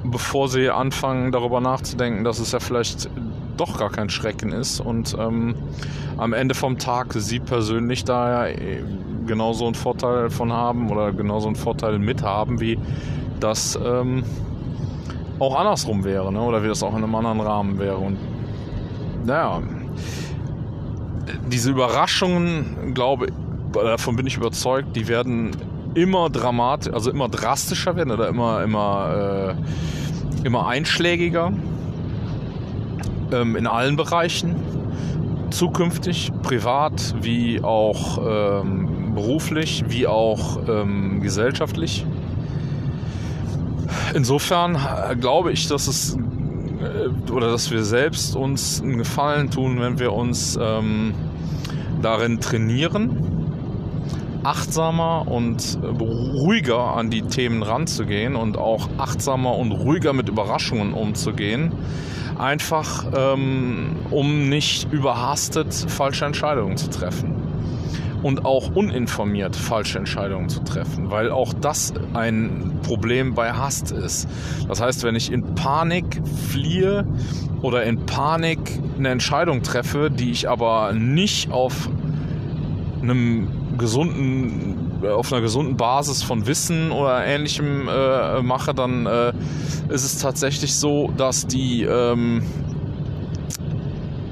[0.03, 3.09] bevor sie anfangen darüber nachzudenken, dass es ja vielleicht
[3.57, 5.55] doch gar kein Schrecken ist und ähm,
[6.17, 8.55] am Ende vom Tag sie persönlich da ja
[9.25, 12.77] genauso einen Vorteil von haben oder genauso einen Vorteil mit haben, wie
[13.39, 14.23] das ähm,
[15.39, 16.41] auch andersrum wäre ne?
[16.41, 17.97] oder wie das auch in einem anderen Rahmen wäre.
[17.97, 18.17] Und
[19.25, 19.61] naja,
[21.47, 23.27] diese Überraschungen, glaube
[23.73, 25.51] davon bin ich überzeugt, die werden
[25.97, 29.55] immer dramatisch, also immer drastischer werden oder immer, immer,
[30.43, 31.51] äh, immer einschlägiger
[33.31, 34.55] ähm, in allen Bereichen.
[35.49, 38.19] zukünftig, privat wie auch
[38.61, 42.05] ähm, beruflich, wie auch ähm, gesellschaftlich.
[44.13, 49.79] Insofern äh, glaube ich, dass es äh, oder dass wir selbst uns einen Gefallen tun,
[49.79, 51.13] wenn wir uns ähm,
[52.01, 53.36] darin trainieren,
[54.47, 61.73] achtsamer und ruhiger an die Themen ranzugehen und auch achtsamer und ruhiger mit Überraschungen umzugehen.
[62.39, 67.35] Einfach ähm, um nicht überhastet falsche Entscheidungen zu treffen
[68.23, 74.29] und auch uninformiert falsche Entscheidungen zu treffen, weil auch das ein Problem bei Hast ist.
[74.69, 77.05] Das heißt, wenn ich in Panik fliehe
[77.61, 78.59] oder in Panik
[78.97, 81.89] eine Entscheidung treffe, die ich aber nicht auf
[83.01, 89.33] einem gesunden auf einer gesunden Basis von Wissen oder ähnlichem äh, mache, dann äh,
[89.89, 92.43] ist es tatsächlich so, dass die ähm,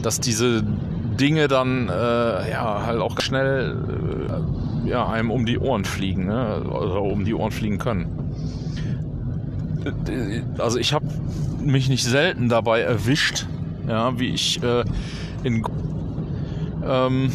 [0.02, 3.78] dass diese Dinge dann äh, ja halt auch schnell
[4.86, 6.64] äh, ja, einem um die Ohren fliegen ne?
[6.64, 8.08] oder um die Ohren fliegen können.
[10.58, 11.06] Also ich habe
[11.64, 13.48] mich nicht selten dabei erwischt,
[13.88, 14.84] ja, wie ich äh,
[15.44, 15.64] in
[16.84, 17.32] ähm,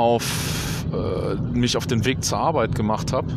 [0.00, 3.28] auf äh, mich auf den Weg zur Arbeit gemacht habe,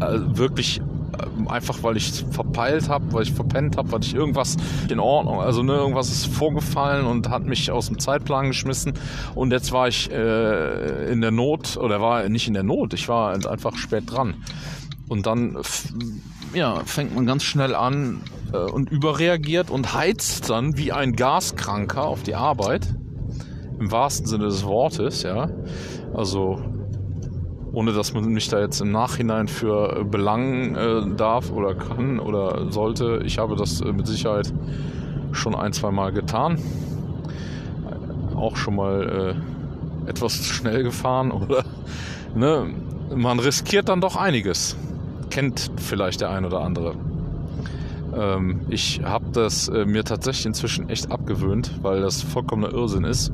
[0.00, 4.56] äh, wirklich ähm, einfach weil ich verpeilt habe, weil ich verpennt habe, weil ich irgendwas
[4.88, 8.94] in Ordnung, also ne, irgendwas ist vorgefallen und hat mich aus dem Zeitplan geschmissen
[9.34, 13.08] und jetzt war ich äh, in der Not oder war nicht in der Not, ich
[13.08, 14.34] war einfach spät dran.
[15.06, 15.58] Und dann
[16.54, 22.04] ja, fängt man ganz schnell an äh, und überreagiert und heizt dann wie ein Gaskranker
[22.04, 22.86] auf die Arbeit.
[23.78, 25.50] Im wahrsten Sinne des Wortes, ja.
[26.14, 26.60] Also
[27.74, 32.20] ohne dass man mich da jetzt im Nachhinein für äh, belangen äh, darf oder kann
[32.20, 33.20] oder sollte.
[33.24, 34.52] Ich habe das äh, mit Sicherheit
[35.32, 36.58] schon ein, zwei Mal getan.
[38.36, 39.36] Auch schon mal
[40.06, 41.64] äh, etwas zu schnell gefahren oder
[42.34, 42.72] ne,
[43.14, 44.76] man riskiert dann doch einiges.
[45.30, 46.94] Kennt vielleicht der ein oder andere.
[48.16, 53.32] Ähm, ich habe das äh, mir tatsächlich inzwischen echt abgewöhnt, weil das vollkommener Irrsinn ist,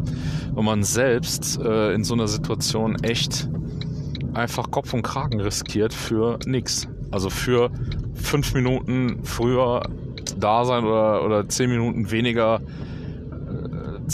[0.55, 3.49] wenn man selbst äh, in so einer Situation echt
[4.35, 6.89] einfach Kopf und Kragen riskiert für nichts.
[7.11, 7.71] Also für
[8.15, 9.83] fünf Minuten früher
[10.39, 14.07] da sein oder, oder zehn Minuten weniger äh,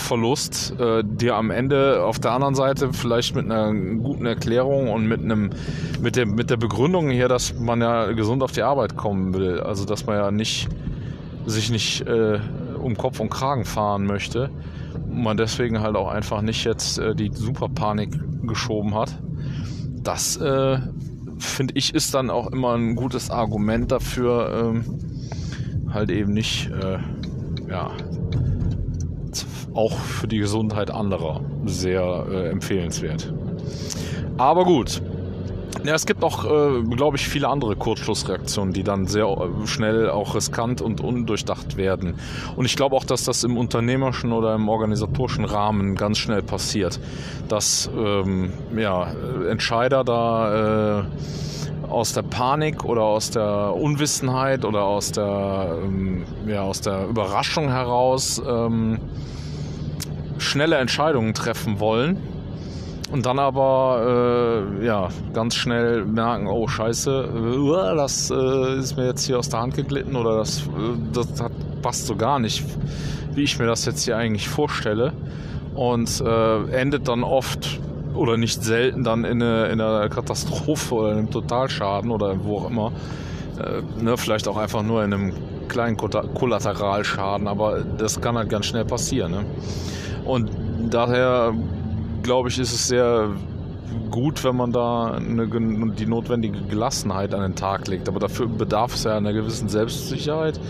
[0.00, 5.06] Zeitverlust, äh, dir am Ende auf der anderen Seite vielleicht mit einer guten Erklärung und
[5.06, 5.50] mit einem
[6.00, 9.60] mit der mit der Begründung hier, dass man ja gesund auf die Arbeit kommen will,
[9.60, 10.68] also dass man ja nicht
[11.46, 12.38] sich nicht äh,
[12.82, 14.50] um Kopf und Kragen fahren möchte,
[15.08, 18.10] man deswegen halt auch einfach nicht jetzt äh, die Superpanik
[18.42, 19.18] geschoben hat.
[20.02, 20.78] Das äh,
[21.38, 24.84] finde ich ist dann auch immer ein gutes Argument dafür, ähm,
[25.92, 26.98] halt eben nicht, äh,
[27.68, 27.90] ja,
[29.74, 33.32] auch für die Gesundheit anderer sehr äh, empfehlenswert.
[34.36, 35.02] Aber gut,
[35.84, 40.10] ja, es gibt auch, äh, glaube ich, viele andere Kurzschlussreaktionen, die dann sehr äh, schnell
[40.10, 42.14] auch riskant und undurchdacht werden.
[42.56, 47.00] Und ich glaube auch, dass das im unternehmerischen oder im organisatorischen Rahmen ganz schnell passiert,
[47.48, 49.12] dass ähm, ja,
[49.48, 51.04] Entscheider da äh,
[51.88, 57.70] aus der Panik oder aus der Unwissenheit oder aus der, ähm, ja, aus der Überraschung
[57.70, 58.98] heraus ähm,
[60.40, 62.18] schnelle Entscheidungen treffen wollen
[63.12, 69.06] und dann aber äh, ja ganz schnell merken, oh Scheiße, äh, das äh, ist mir
[69.06, 70.70] jetzt hier aus der Hand geglitten oder das, äh,
[71.12, 72.64] das hat, passt so gar nicht,
[73.34, 75.12] wie ich mir das jetzt hier eigentlich vorstelle
[75.74, 77.80] und äh, endet dann oft
[78.14, 82.70] oder nicht selten dann in, eine, in einer Katastrophe oder einem Totalschaden oder wo auch
[82.70, 82.92] immer.
[83.58, 85.32] Äh, ne, vielleicht auch einfach nur in einem
[85.68, 89.32] kleinen Kollateralschaden, aber das kann halt ganz schnell passieren.
[89.32, 89.44] Ne?
[90.30, 90.50] Und
[90.90, 91.52] daher
[92.22, 93.30] glaube ich, ist es sehr
[94.10, 98.08] gut, wenn man da eine, die notwendige Gelassenheit an den Tag legt.
[98.08, 100.60] Aber dafür bedarf es ja einer gewissen Selbstsicherheit.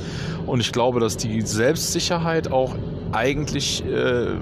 [0.47, 2.75] Und ich glaube, dass die Selbstsicherheit auch
[3.13, 4.37] eigentlich, äh,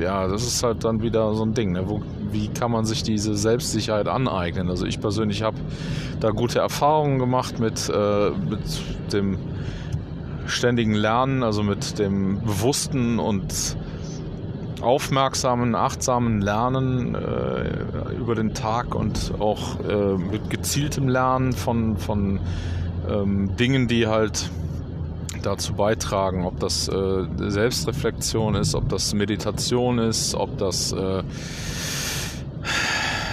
[0.00, 1.72] ja, das ist halt dann wieder so ein Ding.
[1.72, 1.88] Ne?
[1.88, 2.02] Wo,
[2.32, 4.70] wie kann man sich diese Selbstsicherheit aneignen?
[4.70, 5.56] Also ich persönlich habe
[6.18, 8.60] da gute Erfahrungen gemacht mit, äh, mit
[9.12, 9.38] dem
[10.46, 13.76] ständigen Lernen, also mit dem bewussten und
[14.82, 22.40] aufmerksamen, achtsamen Lernen äh, über den Tag und auch äh, mit gezieltem Lernen von, von
[23.08, 24.50] ähm, Dingen, die halt
[25.42, 31.22] dazu beitragen, ob das äh, Selbstreflexion ist, ob das Meditation ist, ob das äh,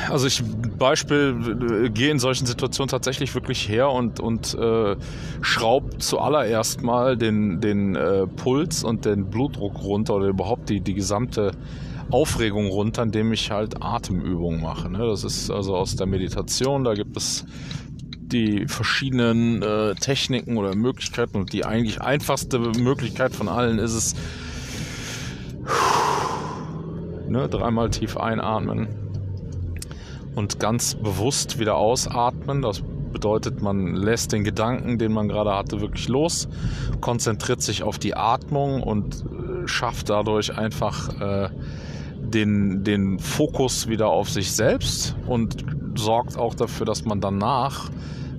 [0.09, 0.43] also ich
[0.77, 4.95] Beispiel äh, gehe in solchen Situationen tatsächlich wirklich her und und äh,
[5.41, 10.93] schraub zuallererst mal den den äh, Puls und den Blutdruck runter oder überhaupt die die
[10.93, 11.51] gesamte
[12.11, 14.89] Aufregung runter, indem ich halt Atemübungen mache.
[14.91, 14.99] Ne?
[14.99, 17.45] Das ist also aus der Meditation, da gibt es
[18.11, 24.15] die verschiedenen äh, Techniken oder Möglichkeiten und die eigentlich einfachste Möglichkeit von allen ist es,
[27.27, 29.04] ne, dreimal tief einatmen
[30.35, 32.61] und ganz bewusst wieder ausatmen.
[32.61, 36.49] Das bedeutet, man lässt den Gedanken, den man gerade hatte, wirklich los,
[36.99, 41.49] konzentriert sich auf die Atmung und äh, schafft dadurch einfach äh,
[42.19, 45.63] den, den Fokus wieder auf sich selbst und
[45.95, 47.89] sorgt auch dafür, dass man danach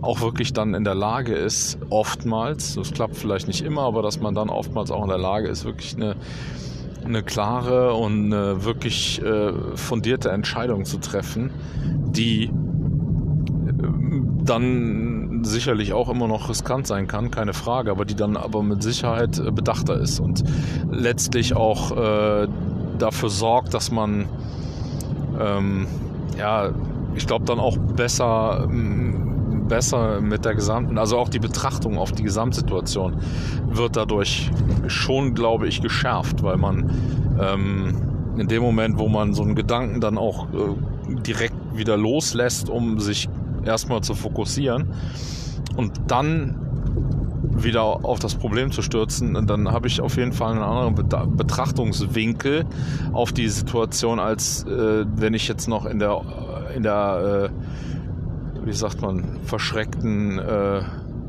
[0.02, 4.20] auch wirklich dann in der Lage ist, oftmals, das klappt vielleicht nicht immer, aber dass
[4.20, 6.16] man dann oftmals auch in der Lage ist, wirklich eine,
[7.06, 11.50] eine klare und eine wirklich äh, fundierte Entscheidung zu treffen,
[11.84, 12.50] die äh,
[14.44, 18.82] dann sicherlich auch immer noch riskant sein kann, keine Frage, aber die dann aber mit
[18.82, 20.44] Sicherheit äh, bedachter ist und
[20.90, 21.92] letztlich auch
[22.98, 24.26] dafür sorgt, dass man
[25.38, 25.86] ähm,
[26.38, 26.70] ja,
[27.14, 28.68] ich glaube dann auch besser
[29.68, 33.16] besser mit der gesamten, also auch die Betrachtung auf die Gesamtsituation
[33.68, 34.50] wird dadurch
[34.86, 36.90] schon, glaube ich, geschärft, weil man
[37.40, 37.94] ähm,
[38.38, 43.00] in dem Moment, wo man so einen Gedanken dann auch äh, direkt wieder loslässt, um
[43.00, 43.28] sich
[43.64, 44.92] erstmal zu fokussieren
[45.76, 46.60] und dann
[47.58, 52.64] wieder auf das Problem zu stürzen, dann habe ich auf jeden Fall einen anderen Betrachtungswinkel
[53.12, 56.20] auf die Situation, als äh, wenn ich jetzt noch in der
[56.74, 57.95] in der äh,
[58.66, 60.82] wie sagt man, verschreckten äh,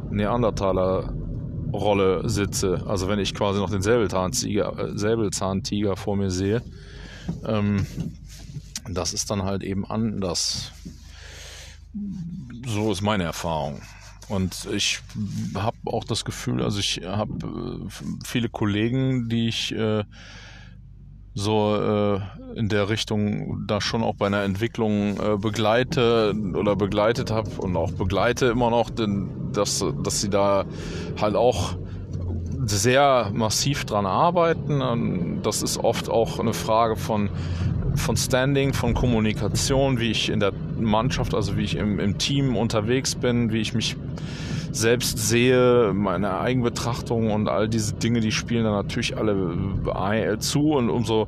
[0.09, 2.83] Neandertaler-Rolle sitze.
[2.87, 6.63] Also wenn ich quasi noch den Säbelzahntiger, äh, Säbelzahntiger vor mir sehe.
[7.45, 7.85] Ähm,
[8.89, 10.71] das ist dann halt eben anders.
[12.65, 13.83] So ist meine Erfahrung.
[14.29, 15.01] Und ich
[15.53, 17.85] habe auch das Gefühl, also ich habe äh,
[18.25, 20.03] viele Kollegen, die ich äh,
[21.37, 22.19] so äh,
[22.57, 27.77] in der Richtung da schon auch bei einer Entwicklung äh, begleite oder begleitet habe und
[27.77, 30.65] auch begleite immer noch, denn dass, dass sie da
[31.21, 31.75] halt auch
[32.65, 35.39] sehr massiv dran arbeiten.
[35.43, 37.29] Das ist oft auch eine Frage von,
[37.95, 42.57] von Standing, von Kommunikation, wie ich in der Mannschaft, also wie ich im, im Team
[42.57, 43.95] unterwegs bin, wie ich mich
[44.77, 50.89] selbst sehe, meine Eigenbetrachtung und all diese Dinge, die spielen dann natürlich alle zu und
[50.89, 51.27] umso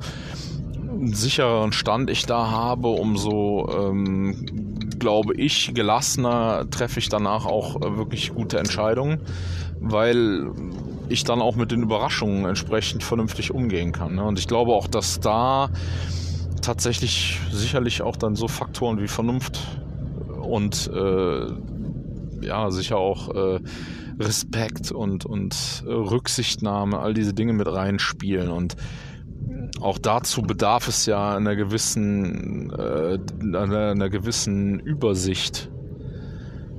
[1.05, 8.33] sichereren Stand ich da habe, umso ähm, glaube ich gelassener treffe ich danach auch wirklich
[8.33, 9.21] gute Entscheidungen,
[9.79, 10.51] weil
[11.07, 14.15] ich dann auch mit den Überraschungen entsprechend vernünftig umgehen kann.
[14.15, 14.23] Ne?
[14.23, 15.69] Und ich glaube auch, dass da
[16.61, 19.59] tatsächlich sicherlich auch dann so Faktoren wie Vernunft
[20.41, 21.47] und äh,
[22.41, 23.59] ja, sicher auch äh,
[24.19, 28.49] Respekt und, und äh, Rücksichtnahme, all diese Dinge mit reinspielen.
[28.49, 28.75] Und
[29.81, 33.19] auch dazu bedarf es ja einer gewissen, äh,
[33.55, 35.69] einer, einer gewissen Übersicht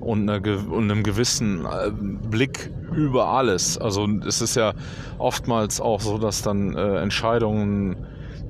[0.01, 3.79] und, einer, und einem gewissen äh, Blick über alles.
[3.79, 4.75] Also es ist ja
[5.19, 7.97] oftmals auch so, dass dann äh, Entscheidungen,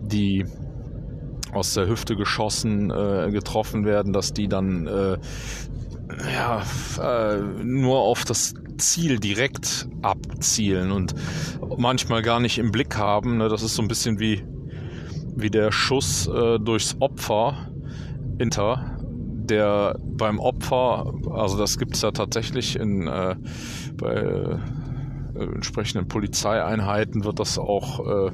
[0.02, 0.46] die
[1.52, 5.18] aus der Hüfte geschossen äh, getroffen werden, dass die dann äh,
[6.24, 6.62] ja,
[7.00, 11.14] äh, nur auf das Ziel direkt abzielen und
[11.76, 13.38] manchmal gar nicht im Blick haben.
[13.38, 13.48] Ne?
[13.48, 14.42] Das ist so ein bisschen wie,
[15.36, 17.70] wie der Schuss äh, durchs Opfer
[18.38, 23.36] hinter, der beim Opfer, also das gibt es ja tatsächlich in, äh,
[23.94, 24.58] bei
[25.34, 28.32] entsprechenden Polizeieinheiten wird das auch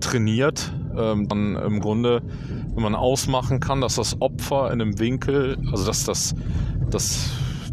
[0.00, 0.72] trainiert.
[0.96, 2.22] Ähm, dann im Grunde,
[2.74, 6.34] wenn man ausmachen kann, dass das Opfer in einem Winkel, also dass das
[6.90, 7.30] dass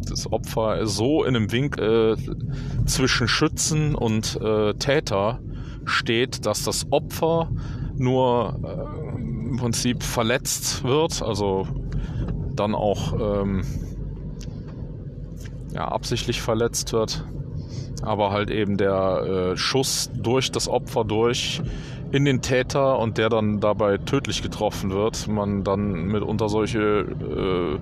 [0.10, 5.40] das Opfer so in einem Winkel äh, zwischen Schützen und äh, Täter
[5.86, 7.50] steht, dass das Opfer
[7.98, 11.68] nur äh, im Prinzip verletzt wird, also
[12.56, 13.64] dann auch ähm,
[15.74, 17.26] ja, absichtlich verletzt wird,
[18.02, 21.62] aber halt eben der äh, Schuss durch das Opfer durch
[22.12, 27.80] in den Täter und der dann dabei tödlich getroffen wird, man dann mitunter solche äh,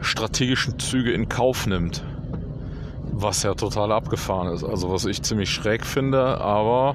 [0.00, 2.04] strategischen Züge in Kauf nimmt.
[3.12, 4.64] Was ja total abgefahren ist.
[4.64, 6.94] Also was ich ziemlich schräg finde, aber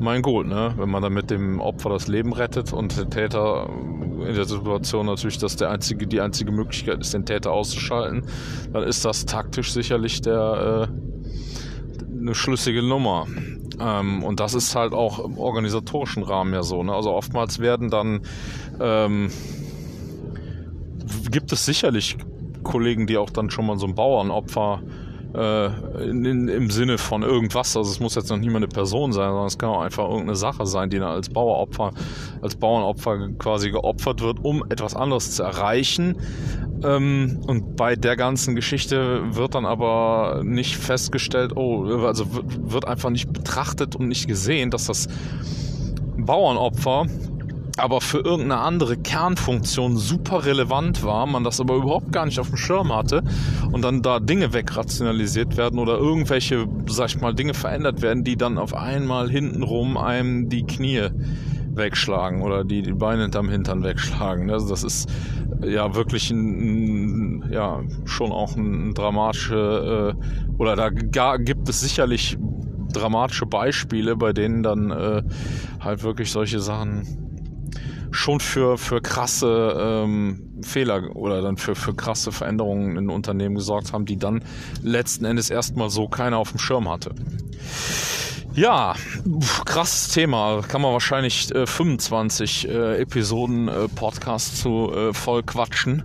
[0.00, 0.74] mein Gut, ne?
[0.76, 3.68] Wenn man dann mit dem Opfer das Leben rettet und der Täter
[4.26, 8.24] in der Situation natürlich, dass der einzige, die einzige Möglichkeit ist, den Täter auszuschalten,
[8.72, 13.26] dann ist das taktisch sicherlich der äh, eine schlüssige Nummer.
[13.80, 16.82] Ähm, und das ist halt auch im organisatorischen Rahmen ja so.
[16.82, 16.92] Ne?
[16.92, 18.22] Also oftmals werden dann
[18.80, 19.30] ähm,
[21.30, 22.16] gibt es sicherlich
[22.62, 24.82] Kollegen, die auch dann schon mal so ein Bauernopfer
[25.34, 25.66] äh,
[26.08, 27.76] in, in, im Sinne von irgendwas.
[27.76, 30.04] Also es muss jetzt noch nicht mal eine Person sein, sondern es kann auch einfach
[30.04, 31.92] irgendeine Sache sein, die dann als Baueropfer,
[32.40, 36.16] als Bauernopfer quasi geopfert wird, um etwas anderes zu erreichen.
[36.82, 43.10] Ähm, und bei der ganzen Geschichte wird dann aber nicht festgestellt, oh, also wird einfach
[43.10, 45.08] nicht betrachtet und nicht gesehen, dass das
[46.16, 47.06] Bauernopfer
[47.76, 52.48] aber für irgendeine andere Kernfunktion super relevant war, man das aber überhaupt gar nicht auf
[52.48, 53.22] dem Schirm hatte
[53.72, 58.36] und dann da Dinge wegrationalisiert werden oder irgendwelche, sag ich mal, Dinge verändert werden, die
[58.36, 61.08] dann auf einmal hintenrum einem die Knie
[61.76, 64.50] wegschlagen oder die, die Beine hinterm Hintern wegschlagen.
[64.50, 65.10] Also das ist
[65.64, 71.80] ja wirklich ein, ein ja schon auch ein dramatische äh, oder da gar, gibt es
[71.80, 72.38] sicherlich
[72.92, 75.22] dramatische Beispiele, bei denen dann äh,
[75.80, 77.23] halt wirklich solche Sachen
[78.14, 83.92] schon für, für krasse ähm, Fehler oder dann für, für krasse Veränderungen in Unternehmen gesorgt
[83.92, 84.44] haben, die dann
[84.82, 87.14] letzten Endes erstmal so keiner auf dem Schirm hatte.
[88.54, 88.94] Ja,
[89.64, 90.62] krasses Thema.
[90.62, 96.04] Kann man wahrscheinlich äh, 25 äh, Episoden äh, Podcast zu äh, voll quatschen.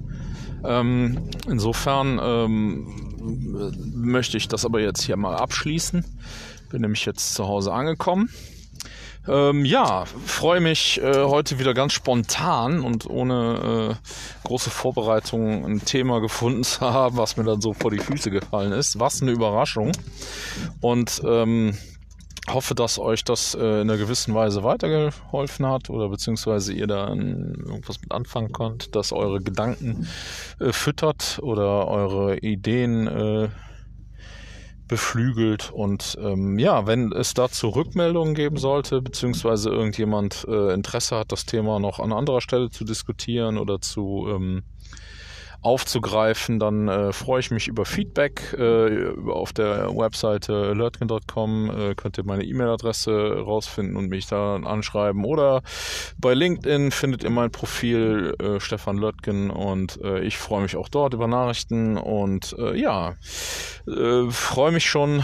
[0.66, 2.88] Ähm, insofern ähm,
[3.93, 6.03] möchte ich das aber jetzt hier mal abschließen.
[6.72, 8.30] Bin nämlich jetzt zu Hause angekommen.
[9.28, 15.84] Ähm, ja, freue mich äh, heute wieder ganz spontan und ohne äh, große Vorbereitung ein
[15.84, 19.00] Thema gefunden zu haben, was mir dann so vor die Füße gefallen ist.
[19.00, 19.92] Was eine Überraschung.
[20.82, 21.78] Und ähm,
[22.54, 27.10] hoffe, dass euch das äh, in einer gewissen Weise weitergeholfen hat oder beziehungsweise ihr da
[27.10, 30.08] irgendwas mit anfangen könnt, dass eure Gedanken
[30.60, 33.50] äh, füttert oder eure Ideen äh,
[34.90, 35.72] beflügelt.
[35.72, 41.46] Und ähm, ja, wenn es dazu Rückmeldungen geben sollte, beziehungsweise irgendjemand äh, Interesse hat, das
[41.46, 44.64] Thema noch an anderer Stelle zu diskutieren oder zu ähm,
[45.62, 48.53] aufzugreifen, dann äh, freue ich mich über Feedback.
[48.57, 55.26] Äh, auf der Webseite alertgen.com äh, könnt ihr meine E-Mail-Adresse rausfinden und mich da anschreiben.
[55.26, 55.62] Oder
[56.18, 60.89] bei LinkedIn findet ihr mein Profil äh, Stefan Lötgen und äh, ich freue mich auch
[60.89, 63.16] dort über Nachrichten und äh, ja,
[64.30, 65.24] freue mich schon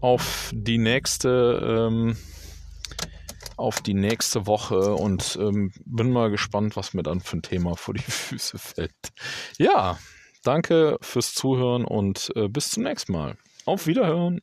[0.00, 2.16] auf die nächste ähm,
[3.60, 7.76] auf die nächste Woche und ähm, bin mal gespannt, was mir dann für ein Thema
[7.76, 9.12] vor die Füße fällt.
[9.58, 9.98] Ja,
[10.42, 13.36] danke fürs Zuhören und äh, bis zum nächsten Mal.
[13.66, 14.40] Auf Wiederhören.